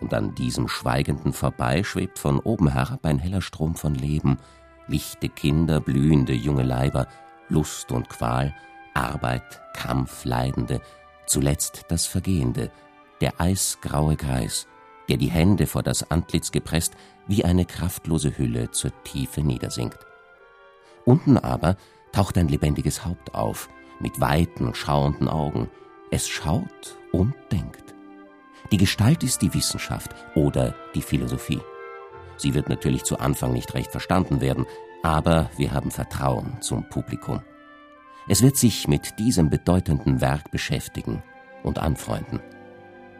Und 0.01 0.13
an 0.13 0.35
diesem 0.35 0.67
Schweigenden 0.67 1.31
vorbei 1.31 1.81
schwebt 1.83 2.19
von 2.19 2.39
oben 2.39 2.67
herab 2.67 3.05
ein 3.05 3.19
heller 3.19 3.41
Strom 3.41 3.75
von 3.75 3.95
Leben, 3.95 4.37
lichte 4.87 5.29
Kinder, 5.29 5.79
blühende 5.79 6.33
junge 6.33 6.63
Leiber, 6.63 7.07
Lust 7.47 7.93
und 7.93 8.09
Qual, 8.09 8.53
Arbeit, 8.93 9.61
Kampf, 9.73 10.25
Leidende, 10.25 10.81
zuletzt 11.25 11.85
das 11.87 12.05
Vergehende, 12.05 12.69
der 13.21 13.39
eisgraue 13.39 14.17
Kreis, 14.17 14.67
der 15.11 15.17
die 15.17 15.29
Hände 15.29 15.67
vor 15.67 15.83
das 15.83 16.09
Antlitz 16.09 16.53
gepresst 16.53 16.93
wie 17.27 17.43
eine 17.43 17.65
kraftlose 17.65 18.37
Hülle 18.37 18.71
zur 18.71 18.91
Tiefe 19.03 19.41
niedersinkt. 19.41 19.99
Unten 21.03 21.37
aber 21.37 21.75
taucht 22.13 22.37
ein 22.37 22.47
lebendiges 22.47 23.03
Haupt 23.03 23.35
auf, 23.35 23.67
mit 23.99 24.21
weiten, 24.21 24.73
schauenden 24.73 25.27
Augen. 25.27 25.69
Es 26.11 26.29
schaut 26.29 26.97
und 27.11 27.33
denkt. 27.51 27.93
Die 28.71 28.77
Gestalt 28.77 29.21
ist 29.21 29.41
die 29.41 29.53
Wissenschaft 29.53 30.15
oder 30.33 30.75
die 30.95 31.01
Philosophie. 31.01 31.59
Sie 32.37 32.53
wird 32.53 32.69
natürlich 32.69 33.03
zu 33.03 33.19
Anfang 33.19 33.51
nicht 33.51 33.73
recht 33.73 33.91
verstanden 33.91 34.39
werden, 34.39 34.65
aber 35.03 35.49
wir 35.57 35.73
haben 35.73 35.91
Vertrauen 35.91 36.61
zum 36.61 36.87
Publikum. 36.87 37.41
Es 38.29 38.41
wird 38.41 38.55
sich 38.55 38.87
mit 38.87 39.19
diesem 39.19 39.49
bedeutenden 39.49 40.21
Werk 40.21 40.51
beschäftigen 40.51 41.21
und 41.63 41.79
anfreunden. 41.79 42.39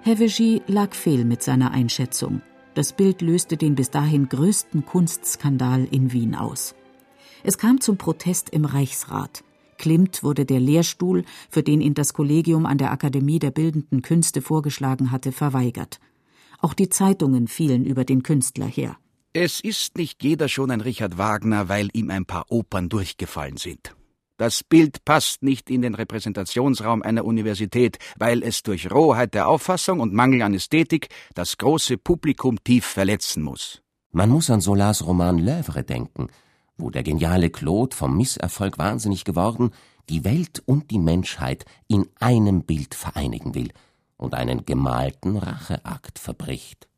Hevesy 0.03 0.63
lag 0.65 0.95
fehl 0.95 1.25
mit 1.25 1.43
seiner 1.43 1.69
Einschätzung. 1.71 2.41
Das 2.73 2.91
Bild 2.91 3.21
löste 3.21 3.55
den 3.55 3.75
bis 3.75 3.91
dahin 3.91 4.29
größten 4.29 4.83
Kunstskandal 4.83 5.87
in 5.91 6.11
Wien 6.11 6.33
aus. 6.33 6.73
Es 7.43 7.59
kam 7.59 7.79
zum 7.81 7.97
Protest 7.97 8.49
im 8.49 8.65
Reichsrat. 8.65 9.43
Klimt 9.77 10.23
wurde 10.23 10.45
der 10.45 10.59
Lehrstuhl, 10.59 11.23
für 11.51 11.61
den 11.61 11.81
ihn 11.81 11.93
das 11.93 12.13
Kollegium 12.13 12.65
an 12.65 12.79
der 12.79 12.91
Akademie 12.91 13.37
der 13.37 13.51
Bildenden 13.51 14.01
Künste 14.01 14.41
vorgeschlagen 14.41 15.11
hatte, 15.11 15.31
verweigert. 15.31 15.99
Auch 16.57 16.73
die 16.73 16.89
Zeitungen 16.89 17.47
fielen 17.47 17.85
über 17.85 18.03
den 18.03 18.23
Künstler 18.23 18.65
her. 18.65 18.97
Es 19.33 19.59
ist 19.59 19.97
nicht 19.97 20.23
jeder 20.23 20.49
schon 20.49 20.71
ein 20.71 20.81
Richard 20.81 21.19
Wagner, 21.19 21.69
weil 21.69 21.89
ihm 21.93 22.09
ein 22.09 22.25
paar 22.25 22.45
Opern 22.49 22.89
durchgefallen 22.89 23.57
sind. 23.57 23.95
Das 24.41 24.63
Bild 24.63 25.05
passt 25.05 25.43
nicht 25.43 25.69
in 25.69 25.83
den 25.83 25.93
Repräsentationsraum 25.93 27.03
einer 27.03 27.25
Universität, 27.25 27.99
weil 28.17 28.41
es 28.41 28.63
durch 28.63 28.89
Rohheit 28.89 29.35
der 29.35 29.47
Auffassung 29.47 29.99
und 29.99 30.15
Mangel 30.15 30.41
an 30.41 30.55
Ästhetik 30.55 31.09
das 31.35 31.59
große 31.59 31.99
Publikum 31.99 32.57
tief 32.63 32.83
verletzen 32.83 33.43
muss. 33.43 33.83
Man 34.11 34.31
muss 34.31 34.49
an 34.49 34.59
Solars 34.59 35.05
Roman 35.05 35.39
L'œuvre 35.39 35.83
denken, 35.83 36.29
wo 36.75 36.89
der 36.89 37.03
geniale 37.03 37.51
Claude 37.51 37.95
vom 37.95 38.17
Misserfolg 38.17 38.79
wahnsinnig 38.79 39.25
geworden 39.25 39.69
die 40.09 40.23
Welt 40.25 40.63
und 40.65 40.89
die 40.89 40.97
Menschheit 40.97 41.65
in 41.87 42.07
einem 42.19 42.63
Bild 42.63 42.95
vereinigen 42.95 43.53
will 43.53 43.69
und 44.17 44.33
einen 44.33 44.65
gemalten 44.65 45.37
Racheakt 45.37 46.17
verbricht. 46.17 46.89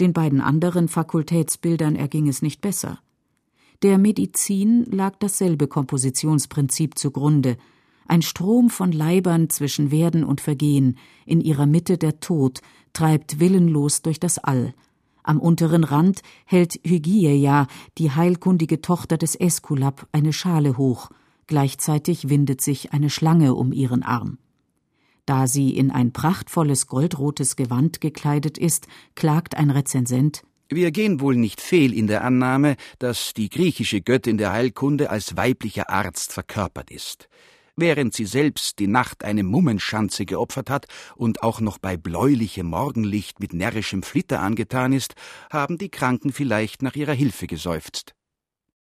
Den 0.00 0.14
beiden 0.14 0.40
anderen 0.40 0.88
Fakultätsbildern 0.88 1.94
erging 1.94 2.26
es 2.26 2.40
nicht 2.40 2.62
besser. 2.62 3.00
Der 3.82 3.96
Medizin 3.96 4.84
lag 4.90 5.16
dasselbe 5.20 5.66
Kompositionsprinzip 5.66 6.98
zugrunde, 6.98 7.56
ein 8.06 8.20
Strom 8.20 8.68
von 8.68 8.92
Leibern 8.92 9.48
zwischen 9.48 9.90
Werden 9.90 10.22
und 10.22 10.42
Vergehen, 10.42 10.98
in 11.24 11.40
ihrer 11.40 11.64
Mitte 11.64 11.96
der 11.96 12.20
Tod, 12.20 12.60
treibt 12.92 13.40
willenlos 13.40 14.02
durch 14.02 14.20
das 14.20 14.36
All. 14.36 14.74
Am 15.22 15.40
unteren 15.40 15.84
Rand 15.84 16.20
hält 16.44 16.78
Hygieia, 16.84 17.68
die 17.96 18.10
heilkundige 18.10 18.82
Tochter 18.82 19.16
des 19.16 19.34
Äskulap, 19.34 20.08
eine 20.12 20.34
Schale 20.34 20.76
hoch, 20.76 21.08
gleichzeitig 21.46 22.28
windet 22.28 22.60
sich 22.60 22.92
eine 22.92 23.08
Schlange 23.08 23.54
um 23.54 23.72
ihren 23.72 24.02
Arm. 24.02 24.38
Da 25.24 25.46
sie 25.46 25.70
in 25.74 25.90
ein 25.90 26.12
prachtvolles 26.12 26.86
goldrotes 26.86 27.56
Gewand 27.56 28.02
gekleidet 28.02 28.58
ist, 28.58 28.88
klagt 29.14 29.56
ein 29.56 29.70
Rezensent 29.70 30.42
wir 30.70 30.90
gehen 30.92 31.20
wohl 31.20 31.36
nicht 31.36 31.60
fehl 31.60 31.92
in 31.92 32.06
der 32.06 32.24
Annahme, 32.24 32.76
dass 32.98 33.34
die 33.34 33.48
griechische 33.48 34.00
Göttin 34.00 34.38
der 34.38 34.52
Heilkunde 34.52 35.10
als 35.10 35.36
weiblicher 35.36 35.90
Arzt 35.90 36.32
verkörpert 36.32 36.90
ist. 36.90 37.28
Während 37.76 38.14
sie 38.14 38.26
selbst 38.26 38.78
die 38.78 38.86
Nacht 38.86 39.24
eine 39.24 39.42
Mummenschanze 39.42 40.26
geopfert 40.26 40.70
hat 40.70 40.86
und 41.16 41.42
auch 41.42 41.60
noch 41.60 41.78
bei 41.78 41.96
bläulichem 41.96 42.66
Morgenlicht 42.66 43.40
mit 43.40 43.52
närrischem 43.54 44.02
Flitter 44.02 44.40
angetan 44.40 44.92
ist, 44.92 45.14
haben 45.50 45.78
die 45.78 45.88
Kranken 45.88 46.32
vielleicht 46.32 46.82
nach 46.82 46.94
ihrer 46.94 47.14
Hilfe 47.14 47.46
geseufzt. 47.46 48.14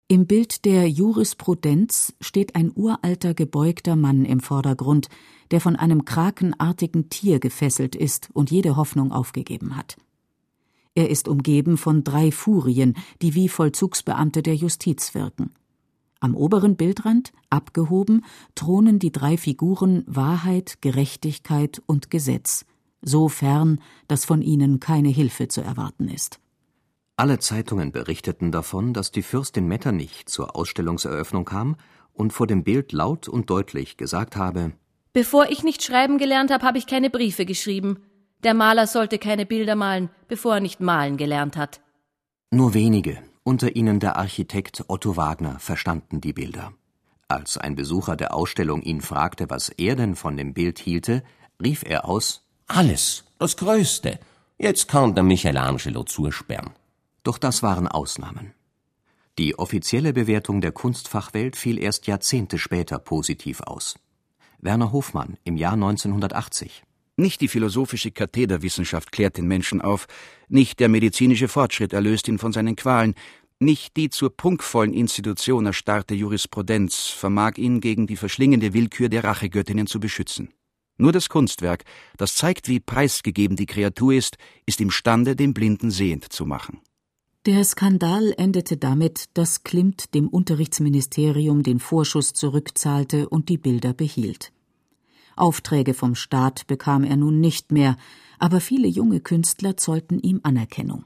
Im 0.10 0.26
Bild 0.26 0.66
der 0.66 0.90
Jurisprudenz 0.90 2.16
steht 2.20 2.56
ein 2.56 2.72
uralter 2.76 3.34
gebeugter 3.34 3.96
Mann 3.96 4.26
im 4.26 4.40
Vordergrund, 4.40 5.08
der 5.52 5.62
von 5.62 5.76
einem 5.76 6.04
krakenartigen 6.04 7.10
Tier 7.10 7.40
gefesselt 7.40 7.96
ist 7.96 8.30
und 8.34 8.52
jede 8.52 8.76
Hoffnung 8.76 9.12
aufgegeben 9.12 9.78
hat. 9.78 9.98
Er 10.96 11.10
ist 11.10 11.28
umgeben 11.28 11.78
von 11.78 12.04
drei 12.04 12.32
Furien, 12.32 12.96
die 13.22 13.36
wie 13.36 13.50
Vollzugsbeamte 13.50 14.42
der 14.42 14.56
Justiz 14.56 15.14
wirken. 15.14 15.54
Am 16.20 16.36
oberen 16.36 16.76
Bildrand, 16.76 17.32
abgehoben, 17.50 18.26
thronen 18.56 19.00
die 19.00 19.12
drei 19.12 19.38
Figuren 19.38 20.04
Wahrheit, 20.06 20.82
Gerechtigkeit 20.82 21.82
und 21.86 22.10
Gesetz, 22.10 22.66
so 23.02 23.30
fern, 23.30 23.80
dass 24.08 24.26
von 24.26 24.42
ihnen 24.42 24.82
keine 24.82 25.10
Hilfe 25.10 25.48
zu 25.48 25.62
erwarten 25.62 26.10
ist. 26.10 26.40
Alle 27.16 27.40
Zeitungen 27.40 27.92
berichteten 27.92 28.52
davon, 28.52 28.94
dass 28.94 29.12
die 29.12 29.24
Fürstin 29.24 29.68
Metternich 29.68 30.26
zur 30.26 30.56
Ausstellungseröffnung 30.56 31.46
kam 31.46 31.78
und 32.14 32.34
vor 32.34 32.48
dem 32.48 32.64
Bild 32.64 32.92
laut 32.92 33.30
und 33.30 33.50
deutlich 33.50 33.96
gesagt 33.96 34.36
habe 34.36 34.74
Bevor 35.12 35.50
ich 35.50 35.64
nicht 35.64 35.84
schreiben 35.84 36.18
gelernt 36.20 36.52
habe, 36.52 36.66
habe 36.66 36.78
ich 36.78 36.86
keine 36.86 37.10
Briefe 37.10 37.46
geschrieben. 37.46 37.98
Der 38.44 38.54
Maler 38.54 38.88
sollte 38.88 39.20
keine 39.20 39.46
Bilder 39.46 39.76
malen, 39.76 40.10
bevor 40.30 40.56
er 40.56 40.60
nicht 40.62 40.80
malen 40.80 41.18
gelernt 41.18 41.58
hat. 41.58 41.82
Nur 42.52 42.74
wenige, 42.74 43.22
unter 43.44 43.76
ihnen 43.76 44.00
der 44.00 44.16
Architekt 44.16 44.86
Otto 44.88 45.18
Wagner, 45.18 45.60
verstanden 45.60 46.22
die 46.22 46.32
Bilder. 46.32 46.72
Als 47.28 47.58
ein 47.58 47.76
Besucher 47.76 48.16
der 48.16 48.34
Ausstellung 48.34 48.82
ihn 48.82 49.02
fragte, 49.02 49.50
was 49.50 49.70
er 49.70 49.96
denn 49.98 50.16
von 50.16 50.38
dem 50.38 50.54
Bild 50.54 50.80
hielte, 50.80 51.22
rief 51.62 51.84
er 51.86 52.06
aus 52.06 52.48
Alles, 52.68 53.26
das 53.40 53.58
Größte. 53.58 54.20
Jetzt 54.58 54.88
kann 54.88 55.16
der 55.16 55.24
Michelangelo 55.24 56.04
zusperren. 56.04 56.72
Doch 57.24 57.38
das 57.38 57.62
waren 57.62 57.88
Ausnahmen. 57.88 58.54
Die 59.38 59.60
offizielle 59.60 60.14
Bewertung 60.14 60.62
der 60.62 60.72
Kunstfachwelt 60.72 61.56
fiel 61.56 61.78
erst 61.78 62.08
Jahrzehnte 62.08 62.58
später 62.58 63.00
positiv 63.00 63.62
aus. 63.62 64.00
Werner 64.60 64.92
Hofmann 64.92 65.38
im 65.44 65.56
Jahr 65.56 65.74
1980 65.74 66.84
nicht 67.20 67.42
die 67.42 67.48
philosophische 67.48 68.12
Kathederwissenschaft 68.12 69.12
klärt 69.12 69.38
den 69.38 69.48
Menschen 69.48 69.82
auf, 69.82 70.08
nicht 70.48 70.80
der 70.80 70.90
medizinische 70.90 71.48
Fortschritt 71.48 71.94
erlöst 71.94 72.28
ihn 72.28 72.40
von 72.40 72.54
seinen 72.54 72.76
Qualen, 72.76 73.14
nicht 73.60 73.98
die 73.98 74.10
zur 74.10 74.36
prunkvollen 74.36 74.94
Institution 74.94 75.66
erstarrte 75.66 76.16
Jurisprudenz 76.16 77.08
vermag 77.08 77.58
ihn 77.58 77.82
gegen 77.82 78.08
die 78.08 78.16
verschlingende 78.16 78.74
Willkür 78.74 79.10
der 79.10 79.26
Rachegöttinnen 79.26 79.86
zu 79.86 80.00
beschützen. 80.00 80.54
Nur 80.98 81.12
das 81.12 81.30
Kunstwerk, 81.30 81.84
das 82.18 82.36
zeigt, 82.36 82.68
wie 82.68 82.80
preisgegeben 82.80 83.58
die 83.58 83.66
Kreatur 83.66 84.14
ist, 84.14 84.38
ist 84.66 84.82
imstande, 84.82 85.36
den 85.36 85.54
Blinden 85.54 85.92
sehend 85.92 86.32
zu 86.32 86.46
machen. 86.46 86.80
Der 87.46 87.64
Skandal 87.64 88.34
endete 88.38 88.76
damit, 88.76 89.30
dass 89.34 89.64
Klimt 89.64 90.14
dem 90.14 90.28
Unterrichtsministerium 90.28 91.64
den 91.64 91.80
Vorschuss 91.80 92.34
zurückzahlte 92.34 93.30
und 93.30 93.48
die 93.48 93.58
Bilder 93.58 93.94
behielt. 93.94 94.52
Aufträge 95.40 95.94
vom 95.94 96.16
Staat 96.16 96.68
bekam 96.68 97.04
er 97.04 97.18
nun 97.18 97.40
nicht 97.40 97.72
mehr, 97.72 97.96
aber 98.40 98.62
viele 98.62 98.88
junge 98.88 99.20
Künstler 99.20 99.78
zollten 99.78 100.20
ihm 100.20 100.40
Anerkennung. 100.44 101.06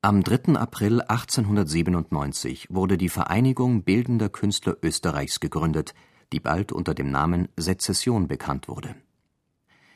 Am 0.00 0.22
3. 0.22 0.54
April 0.56 1.00
1897 1.00 2.68
wurde 2.70 2.98
die 2.98 3.08
Vereinigung 3.08 3.84
Bildender 3.84 4.28
Künstler 4.28 4.76
Österreichs 4.82 5.38
gegründet, 5.40 5.94
die 6.32 6.40
bald 6.40 6.72
unter 6.72 6.94
dem 6.94 7.10
Namen 7.10 7.48
Sezession 7.56 8.26
bekannt 8.26 8.68
wurde. 8.68 8.94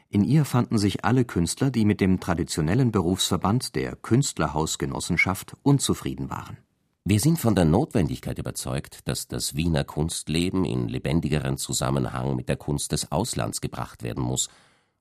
In 0.09 0.23
ihr 0.23 0.45
fanden 0.45 0.79
sich 0.79 1.05
alle 1.05 1.25
Künstler, 1.25 1.71
die 1.71 1.85
mit 1.85 2.01
dem 2.01 2.21
traditionellen 2.21 2.93
Berufsverband 2.93 3.75
der 3.75 3.97
Künstlerhausgenossenschaft 3.97 5.57
unzufrieden 5.63 6.31
waren 6.31 6.57
wir 7.09 7.21
sind 7.21 7.39
von 7.39 7.55
der 7.55 7.65
Notwendigkeit 7.65 8.37
überzeugt, 8.37 9.07
dass 9.07 9.29
das 9.29 9.55
Wiener 9.55 9.85
Kunstleben 9.85 10.65
in 10.65 10.89
lebendigeren 10.89 11.57
Zusammenhang 11.57 12.35
mit 12.35 12.49
der 12.49 12.57
Kunst 12.57 12.91
des 12.91 13.13
Auslands 13.13 13.61
gebracht 13.61 14.03
werden 14.03 14.25
muss 14.25 14.49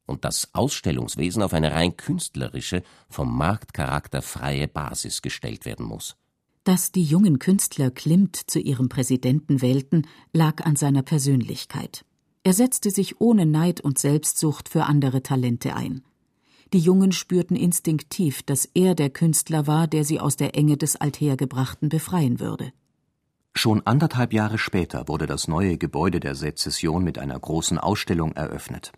und 0.06 0.24
das 0.24 0.54
Ausstellungswesen 0.54 1.41
auf 1.41 1.56
eine 1.56 1.72
rein 1.72 1.98
künstlerische, 1.98 2.84
vom 3.10 3.36
Marktcharakter 3.36 4.22
freie 4.22 4.68
Basis 4.68 5.24
gestellt 5.24 5.65
werden 5.65 5.88
muss. 5.88 6.15
Dass 6.63 6.91
die 6.91 7.04
jungen 7.04 7.39
Künstler 7.39 7.89
Klimt 7.89 8.36
zu 8.36 8.60
ihrem 8.60 8.88
Präsidenten 8.88 9.63
wählten, 9.63 10.04
lag 10.32 10.63
an 10.63 10.76
seiner 10.76 11.02
Persönlichkeit. 11.02 12.06
Er 12.44 12.54
setzte 12.54 12.91
sich 12.91 13.20
ohne 13.20 13.48
Neid 13.48 13.82
und 13.82 13.98
Selbstsucht 13.98 14.70
für 14.70 14.84
andere 14.84 15.24
Talente 15.24 15.76
ein. 15.76 16.04
Die 16.76 16.82
Jungen 16.82 17.14
spürten 17.14 17.56
instinktiv, 17.56 18.44
dass 18.44 18.66
er 18.74 18.96
der 18.96 19.10
Künstler 19.10 19.66
war, 19.66 19.88
der 19.88 20.04
sie 20.04 20.20
aus 20.20 20.36
der 20.36 20.58
Enge 20.58 20.76
des 20.76 20.98
Althergebrachten 20.98 21.88
befreien 21.88 22.42
würde. 22.42 22.74
Schon 23.54 23.88
anderthalb 23.88 24.34
Jahre 24.34 24.58
später 24.58 25.08
wurde 25.08 25.26
das 25.26 25.48
neue 25.48 25.78
Gebäude 25.78 26.20
der 26.20 26.36
Sezession 26.36 27.02
mit 27.06 27.18
einer 27.18 27.40
großen 27.40 27.78
Ausstellung 27.78 28.34
eröffnet. 28.34 28.92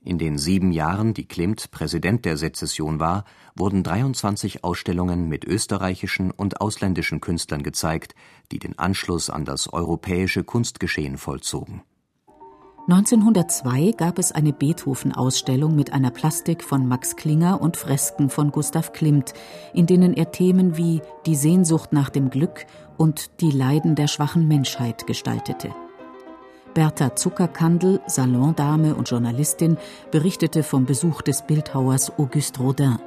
In 0.00 0.16
den 0.16 0.38
sieben 0.38 0.72
Jahren, 0.72 1.12
die 1.12 1.28
Klimt 1.28 1.70
Präsident 1.70 2.24
der 2.24 2.38
Sezession 2.38 2.98
war, 2.98 3.26
wurden 3.54 3.82
23 3.82 4.64
Ausstellungen 4.64 5.28
mit 5.28 5.44
österreichischen 5.44 6.30
und 6.30 6.62
ausländischen 6.62 7.20
Künstlern 7.20 7.62
gezeigt, 7.62 8.14
die 8.52 8.58
den 8.58 8.78
Anschluss 8.78 9.28
an 9.28 9.44
das 9.44 9.70
europäische 9.70 10.44
Kunstgeschehen 10.44 11.18
vollzogen 11.18 11.82
1902 12.88 13.92
gab 13.96 14.18
es 14.18 14.32
eine 14.32 14.52
Beethoven-Ausstellung 14.52 15.76
mit 15.76 15.92
einer 15.92 16.10
Plastik 16.10 16.64
von 16.64 16.84
Max 16.88 17.14
Klinger 17.14 17.60
und 17.60 17.76
Fresken 17.76 18.28
von 18.28 18.50
Gustav 18.50 18.92
Klimt, 18.92 19.34
in 19.72 19.86
denen 19.86 20.14
er 20.14 20.32
Themen 20.32 20.76
wie 20.76 21.00
die 21.24 21.36
Sehnsucht 21.36 21.92
nach 21.92 22.10
dem 22.10 22.28
Glück 22.28 22.66
und 22.96 23.40
die 23.40 23.52
Leiden 23.52 23.94
der 23.94 24.08
schwachen 24.08 24.48
Menschheit 24.48 25.06
gestaltete. 25.06 25.72
Bertha 26.74 27.14
Zuckerkandel, 27.14 28.00
Salondame 28.06 28.96
und 28.96 29.08
Journalistin, 29.08 29.76
berichtete 30.10 30.64
vom 30.64 30.84
Besuch 30.84 31.22
des 31.22 31.42
Bildhauers 31.42 32.18
Auguste 32.18 32.60
Rodin. 32.60 32.98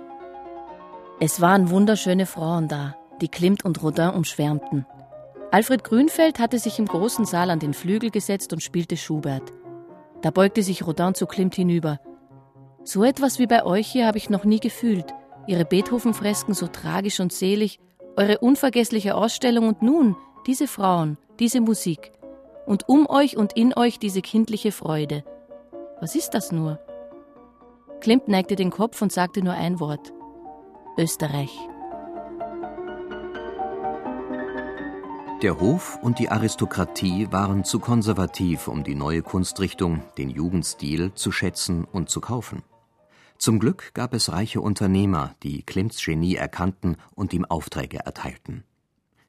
Es 1.20 1.42
waren 1.42 1.70
wunderschöne 1.70 2.28
Frauen 2.28 2.70
da, 2.70 2.96
die 3.20 3.28
Klimt 3.28 3.66
und 3.66 3.84
Rodin 3.84 4.12
umschwärmten. 4.12 4.86
Alfred 5.52 5.84
Grünfeld 5.84 6.40
hatte 6.40 6.60
sich 6.60 6.80
im 6.80 6.86
großen 6.86 7.26
Saal 7.26 7.50
an 7.50 7.60
den 7.60 7.74
Flügel 7.74 8.10
gesetzt 8.10 8.54
und 8.54 8.64
spielte 8.64 8.96
Schubert. 8.96 9.52
Da 10.26 10.32
beugte 10.32 10.64
sich 10.64 10.88
Rodin 10.88 11.14
zu 11.14 11.28
Klimt 11.28 11.54
hinüber. 11.54 12.00
So 12.84 13.04
etwas 13.04 13.38
wie 13.38 13.46
bei 13.46 13.64
euch 13.64 13.86
hier 13.86 14.08
habe 14.08 14.18
ich 14.18 14.32
noch 14.32 14.44
nie 14.44 14.60
gefühlt. 14.60 15.06
Ihre 15.46 15.66
Beethoven-Fresken 15.66 16.56
so 16.56 16.66
tragisch 16.66 17.20
und 17.20 17.32
selig, 17.32 17.80
eure 18.18 18.40
unvergessliche 18.40 19.14
Ausstellung 19.14 19.68
und 19.68 19.84
nun 19.84 20.16
diese 20.48 20.68
Frauen, 20.68 21.20
diese 21.38 21.62
Musik. 21.62 22.12
Und 22.66 22.90
um 22.90 23.08
euch 23.08 23.38
und 23.38 23.56
in 23.56 23.78
euch 23.78 24.00
diese 24.00 24.24
kindliche 24.24 24.72
Freude. 24.72 25.24
Was 26.02 26.16
ist 26.16 26.32
das 26.32 26.52
nur? 26.52 26.80
Klimt 28.02 28.28
neigte 28.28 28.56
den 28.56 28.72
Kopf 28.72 29.04
und 29.04 29.12
sagte 29.12 29.44
nur 29.44 29.54
ein 29.54 29.80
Wort. 29.80 30.12
Österreich. 30.98 31.52
Der 35.42 35.60
Hof 35.60 36.00
und 36.02 36.20
die 36.20 36.30
Aristokratie 36.30 37.28
waren 37.30 37.66
zu 37.66 37.80
konservativ, 37.80 38.70
um 38.70 38.86
die 38.86 38.96
neue 38.96 39.22
Kunstrichtung, 39.22 40.02
den 40.18 40.30
Jugendstil, 40.30 41.14
zu 41.14 41.32
schätzen 41.32 41.84
und 41.84 42.10
zu 42.10 42.22
kaufen. 42.22 42.64
Zum 43.38 43.60
Glück 43.60 43.92
gab 43.94 44.14
es 44.14 44.32
reiche 44.32 44.62
Unternehmer, 44.62 45.36
die 45.44 45.62
Klimts 45.62 46.04
Genie 46.04 46.36
erkannten 46.36 46.96
und 47.16 47.34
ihm 47.34 47.44
Aufträge 47.44 48.00
erteilten. 48.00 48.64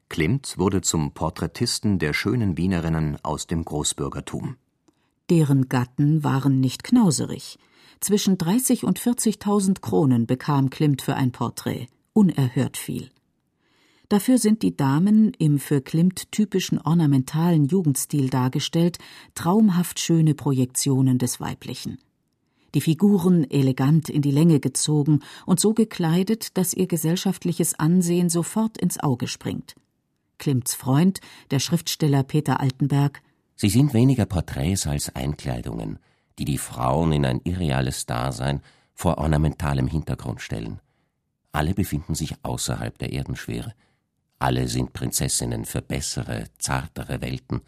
Klimt 0.07 0.57
wurde 0.57 0.79
zum 0.81 1.11
Porträtisten 1.11 1.99
der 1.99 2.13
schönen 2.13 2.57
Wienerinnen 2.57 3.17
aus 3.23 3.45
dem 3.45 3.65
Großbürgertum. 3.65 4.55
Deren 5.29 5.67
Gatten 5.67 6.23
waren 6.23 6.61
nicht 6.61 6.85
knauserig. 6.85 7.59
Zwischen 7.99 8.37
30 8.37 8.85
und 8.85 8.97
40.000 8.97 9.81
Kronen 9.81 10.25
bekam 10.25 10.69
Klimt 10.69 11.01
für 11.01 11.15
ein 11.15 11.33
Porträt. 11.33 11.87
Unerhört 12.13 12.77
viel. 12.77 13.09
Dafür 14.09 14.37
sind 14.37 14.63
die 14.63 14.75
Damen 14.75 15.33
im 15.37 15.59
für 15.59 15.81
Klimt 15.81 16.31
typischen 16.31 16.79
ornamentalen 16.79 17.65
Jugendstil 17.65 18.29
dargestellt, 18.29 18.99
traumhaft 19.35 19.99
schöne 19.99 20.33
Projektionen 20.33 21.17
des 21.17 21.41
Weiblichen 21.41 21.97
die 22.77 22.81
Figuren 22.81 23.49
elegant 23.49 24.07
in 24.07 24.21
die 24.21 24.29
Länge 24.29 24.59
gezogen 24.59 25.21
und 25.47 25.59
so 25.59 25.73
gekleidet, 25.73 26.57
dass 26.57 26.75
ihr 26.75 26.85
gesellschaftliches 26.85 27.79
Ansehen 27.79 28.29
sofort 28.29 28.77
ins 28.77 28.99
Auge 28.99 29.27
springt. 29.27 29.75
Klimts 30.37 30.75
Freund, 30.75 31.19
der 31.49 31.59
Schriftsteller 31.59 32.21
Peter 32.21 32.59
Altenberg 32.59 33.21
Sie 33.55 33.69
sind 33.69 33.95
weniger 33.95 34.27
Porträts 34.27 34.85
als 34.85 35.15
Einkleidungen, 35.15 35.97
die 36.37 36.45
die 36.45 36.59
Frauen 36.59 37.11
in 37.11 37.25
ein 37.25 37.41
irreales 37.43 38.05
Dasein 38.05 38.61
vor 38.93 39.17
ornamentalem 39.17 39.87
Hintergrund 39.87 40.41
stellen. 40.41 40.79
Alle 41.51 41.73
befinden 41.73 42.13
sich 42.13 42.35
außerhalb 42.43 42.95
der 42.99 43.11
Erdenschwere. 43.13 43.73
Alle 44.39 44.67
sind 44.67 44.93
Prinzessinnen 44.93 45.65
für 45.65 45.81
bessere, 45.81 46.45
zartere 46.59 47.21
Welten. 47.21 47.61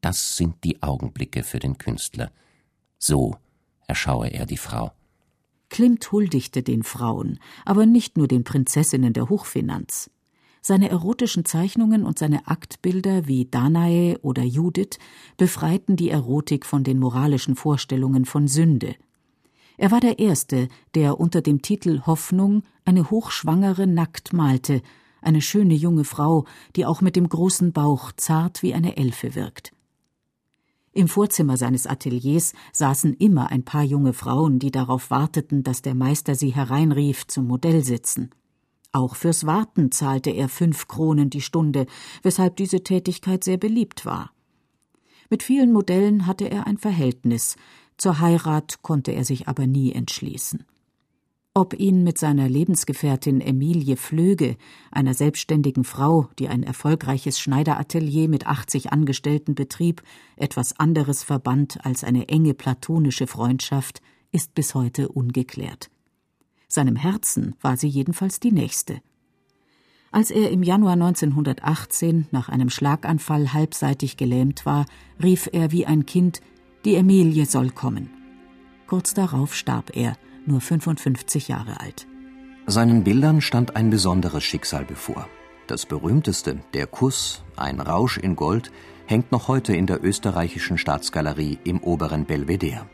Das 0.00 0.36
sind 0.36 0.62
die 0.64 0.82
Augenblicke 0.82 1.42
für 1.42 1.58
den 1.58 1.78
Künstler. 1.78 2.30
So 2.98 3.36
erschaue 3.86 4.28
er 4.28 4.46
die 4.46 4.58
Frau. 4.58 4.92
Klimt 5.70 6.12
huldigte 6.12 6.62
den 6.62 6.82
Frauen, 6.82 7.38
aber 7.64 7.86
nicht 7.86 8.18
nur 8.18 8.28
den 8.28 8.44
Prinzessinnen 8.44 9.14
der 9.14 9.30
Hochfinanz. 9.30 10.10
Seine 10.60 10.90
erotischen 10.90 11.44
Zeichnungen 11.44 12.04
und 12.04 12.18
seine 12.18 12.46
Aktbilder 12.46 13.26
wie 13.26 13.46
Danae 13.46 14.18
oder 14.20 14.44
Judith 14.44 14.98
befreiten 15.36 15.96
die 15.96 16.10
Erotik 16.10 16.66
von 16.66 16.84
den 16.84 16.98
moralischen 16.98 17.56
Vorstellungen 17.56 18.26
von 18.26 18.46
Sünde. 18.48 18.94
Er 19.76 19.90
war 19.90 20.00
der 20.00 20.18
Erste, 20.18 20.68
der 20.94 21.18
unter 21.18 21.40
dem 21.40 21.62
Titel 21.62 22.02
Hoffnung 22.06 22.62
eine 22.84 23.10
Hochschwangere 23.10 23.86
nackt 23.86 24.32
malte, 24.32 24.82
eine 25.22 25.40
schöne 25.40 25.74
junge 25.74 26.04
Frau, 26.04 26.44
die 26.76 26.84
auch 26.84 27.00
mit 27.00 27.16
dem 27.16 27.28
großen 27.28 27.72
Bauch 27.72 28.12
zart 28.12 28.62
wie 28.62 28.74
eine 28.74 28.96
Elfe 28.96 29.34
wirkt. 29.34 29.72
Im 30.94 31.08
Vorzimmer 31.08 31.56
seines 31.56 31.86
Ateliers 31.86 32.52
saßen 32.72 33.14
immer 33.14 33.50
ein 33.50 33.64
paar 33.64 33.82
junge 33.82 34.12
Frauen, 34.12 34.58
die 34.58 34.70
darauf 34.70 35.10
warteten, 35.10 35.62
dass 35.62 35.80
der 35.80 35.94
Meister 35.94 36.34
sie 36.34 36.50
hereinrief 36.50 37.26
zum 37.26 37.46
Modellsitzen. 37.46 38.30
Auch 38.92 39.16
fürs 39.16 39.46
Warten 39.46 39.90
zahlte 39.90 40.30
er 40.30 40.50
fünf 40.50 40.86
Kronen 40.88 41.30
die 41.30 41.40
Stunde, 41.40 41.86
weshalb 42.22 42.56
diese 42.56 42.84
Tätigkeit 42.84 43.42
sehr 43.42 43.56
beliebt 43.56 44.04
war. 44.04 44.32
Mit 45.30 45.42
vielen 45.42 45.72
Modellen 45.72 46.26
hatte 46.26 46.50
er 46.50 46.66
ein 46.66 46.76
Verhältnis, 46.76 47.56
zur 47.96 48.20
Heirat 48.20 48.82
konnte 48.82 49.12
er 49.12 49.24
sich 49.24 49.48
aber 49.48 49.66
nie 49.66 49.92
entschließen. 49.92 50.64
Ob 51.54 51.74
ihn 51.78 52.02
mit 52.02 52.16
seiner 52.16 52.48
Lebensgefährtin 52.48 53.42
Emilie 53.42 53.98
Flöge, 53.98 54.56
einer 54.90 55.12
selbstständigen 55.12 55.84
Frau, 55.84 56.30
die 56.38 56.48
ein 56.48 56.62
erfolgreiches 56.62 57.38
Schneideratelier 57.38 58.26
mit 58.30 58.46
80 58.46 58.90
Angestellten 58.90 59.54
betrieb, 59.54 60.02
etwas 60.36 60.80
anderes 60.80 61.22
verband 61.22 61.84
als 61.84 62.04
eine 62.04 62.28
enge 62.30 62.54
platonische 62.54 63.26
Freundschaft, 63.26 64.00
ist 64.30 64.54
bis 64.54 64.74
heute 64.74 65.08
ungeklärt. 65.10 65.90
Seinem 66.68 66.96
Herzen 66.96 67.54
war 67.60 67.76
sie 67.76 67.88
jedenfalls 67.88 68.40
die 68.40 68.52
nächste. 68.52 69.02
Als 70.10 70.30
er 70.30 70.50
im 70.50 70.62
Januar 70.62 70.94
1918 70.94 72.28
nach 72.30 72.48
einem 72.48 72.70
Schlaganfall 72.70 73.52
halbseitig 73.52 74.16
gelähmt 74.16 74.64
war, 74.64 74.86
rief 75.22 75.50
er 75.52 75.70
wie 75.70 75.84
ein 75.84 76.06
Kind 76.06 76.40
Die 76.86 76.94
Emilie 76.94 77.44
soll 77.44 77.68
kommen. 77.68 78.08
Kurz 78.86 79.12
darauf 79.12 79.54
starb 79.54 79.94
er, 79.94 80.16
nur 80.46 80.60
55 80.60 81.48
Jahre 81.48 81.80
alt. 81.80 82.06
Seinen 82.66 83.04
Bildern 83.04 83.40
stand 83.40 83.76
ein 83.76 83.90
besonderes 83.90 84.44
Schicksal 84.44 84.84
bevor. 84.84 85.28
Das 85.66 85.86
berühmteste, 85.86 86.60
der 86.74 86.86
Kuss, 86.86 87.42
ein 87.56 87.80
Rausch 87.80 88.18
in 88.18 88.36
Gold, 88.36 88.70
hängt 89.06 89.32
noch 89.32 89.48
heute 89.48 89.74
in 89.74 89.86
der 89.86 90.04
österreichischen 90.04 90.78
Staatsgalerie 90.78 91.58
im 91.64 91.82
oberen 91.82 92.24
Belvedere. 92.24 92.86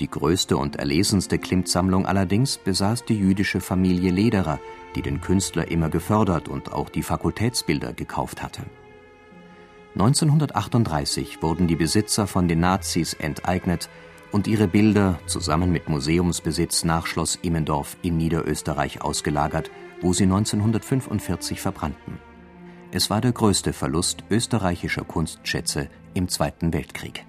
Die 0.00 0.10
größte 0.10 0.56
und 0.56 0.76
erlesenste 0.76 1.38
Klimt-Sammlung 1.38 2.04
allerdings 2.04 2.58
besaß 2.58 3.04
die 3.04 3.16
jüdische 3.16 3.60
Familie 3.60 4.10
Lederer, 4.10 4.58
die 4.96 5.02
den 5.02 5.20
Künstler 5.20 5.70
immer 5.70 5.88
gefördert 5.88 6.48
und 6.48 6.72
auch 6.72 6.88
die 6.88 7.02
Fakultätsbilder 7.02 7.92
gekauft 7.92 8.42
hatte. 8.42 8.62
1938 9.94 11.40
wurden 11.42 11.68
die 11.68 11.76
Besitzer 11.76 12.26
von 12.26 12.48
den 12.48 12.58
Nazis 12.58 13.14
enteignet 13.14 13.88
und 14.34 14.48
ihre 14.48 14.66
Bilder 14.66 15.20
zusammen 15.26 15.70
mit 15.70 15.88
Museumsbesitz 15.88 16.82
nach 16.82 17.06
Schloss 17.06 17.38
Immendorf 17.42 17.96
in 18.02 18.16
Niederösterreich 18.16 19.00
ausgelagert, 19.00 19.70
wo 20.00 20.12
sie 20.12 20.24
1945 20.24 21.60
verbrannten. 21.60 22.18
Es 22.90 23.10
war 23.10 23.20
der 23.20 23.30
größte 23.30 23.72
Verlust 23.72 24.24
österreichischer 24.30 25.04
Kunstschätze 25.04 25.88
im 26.14 26.26
Zweiten 26.26 26.72
Weltkrieg 26.72 27.24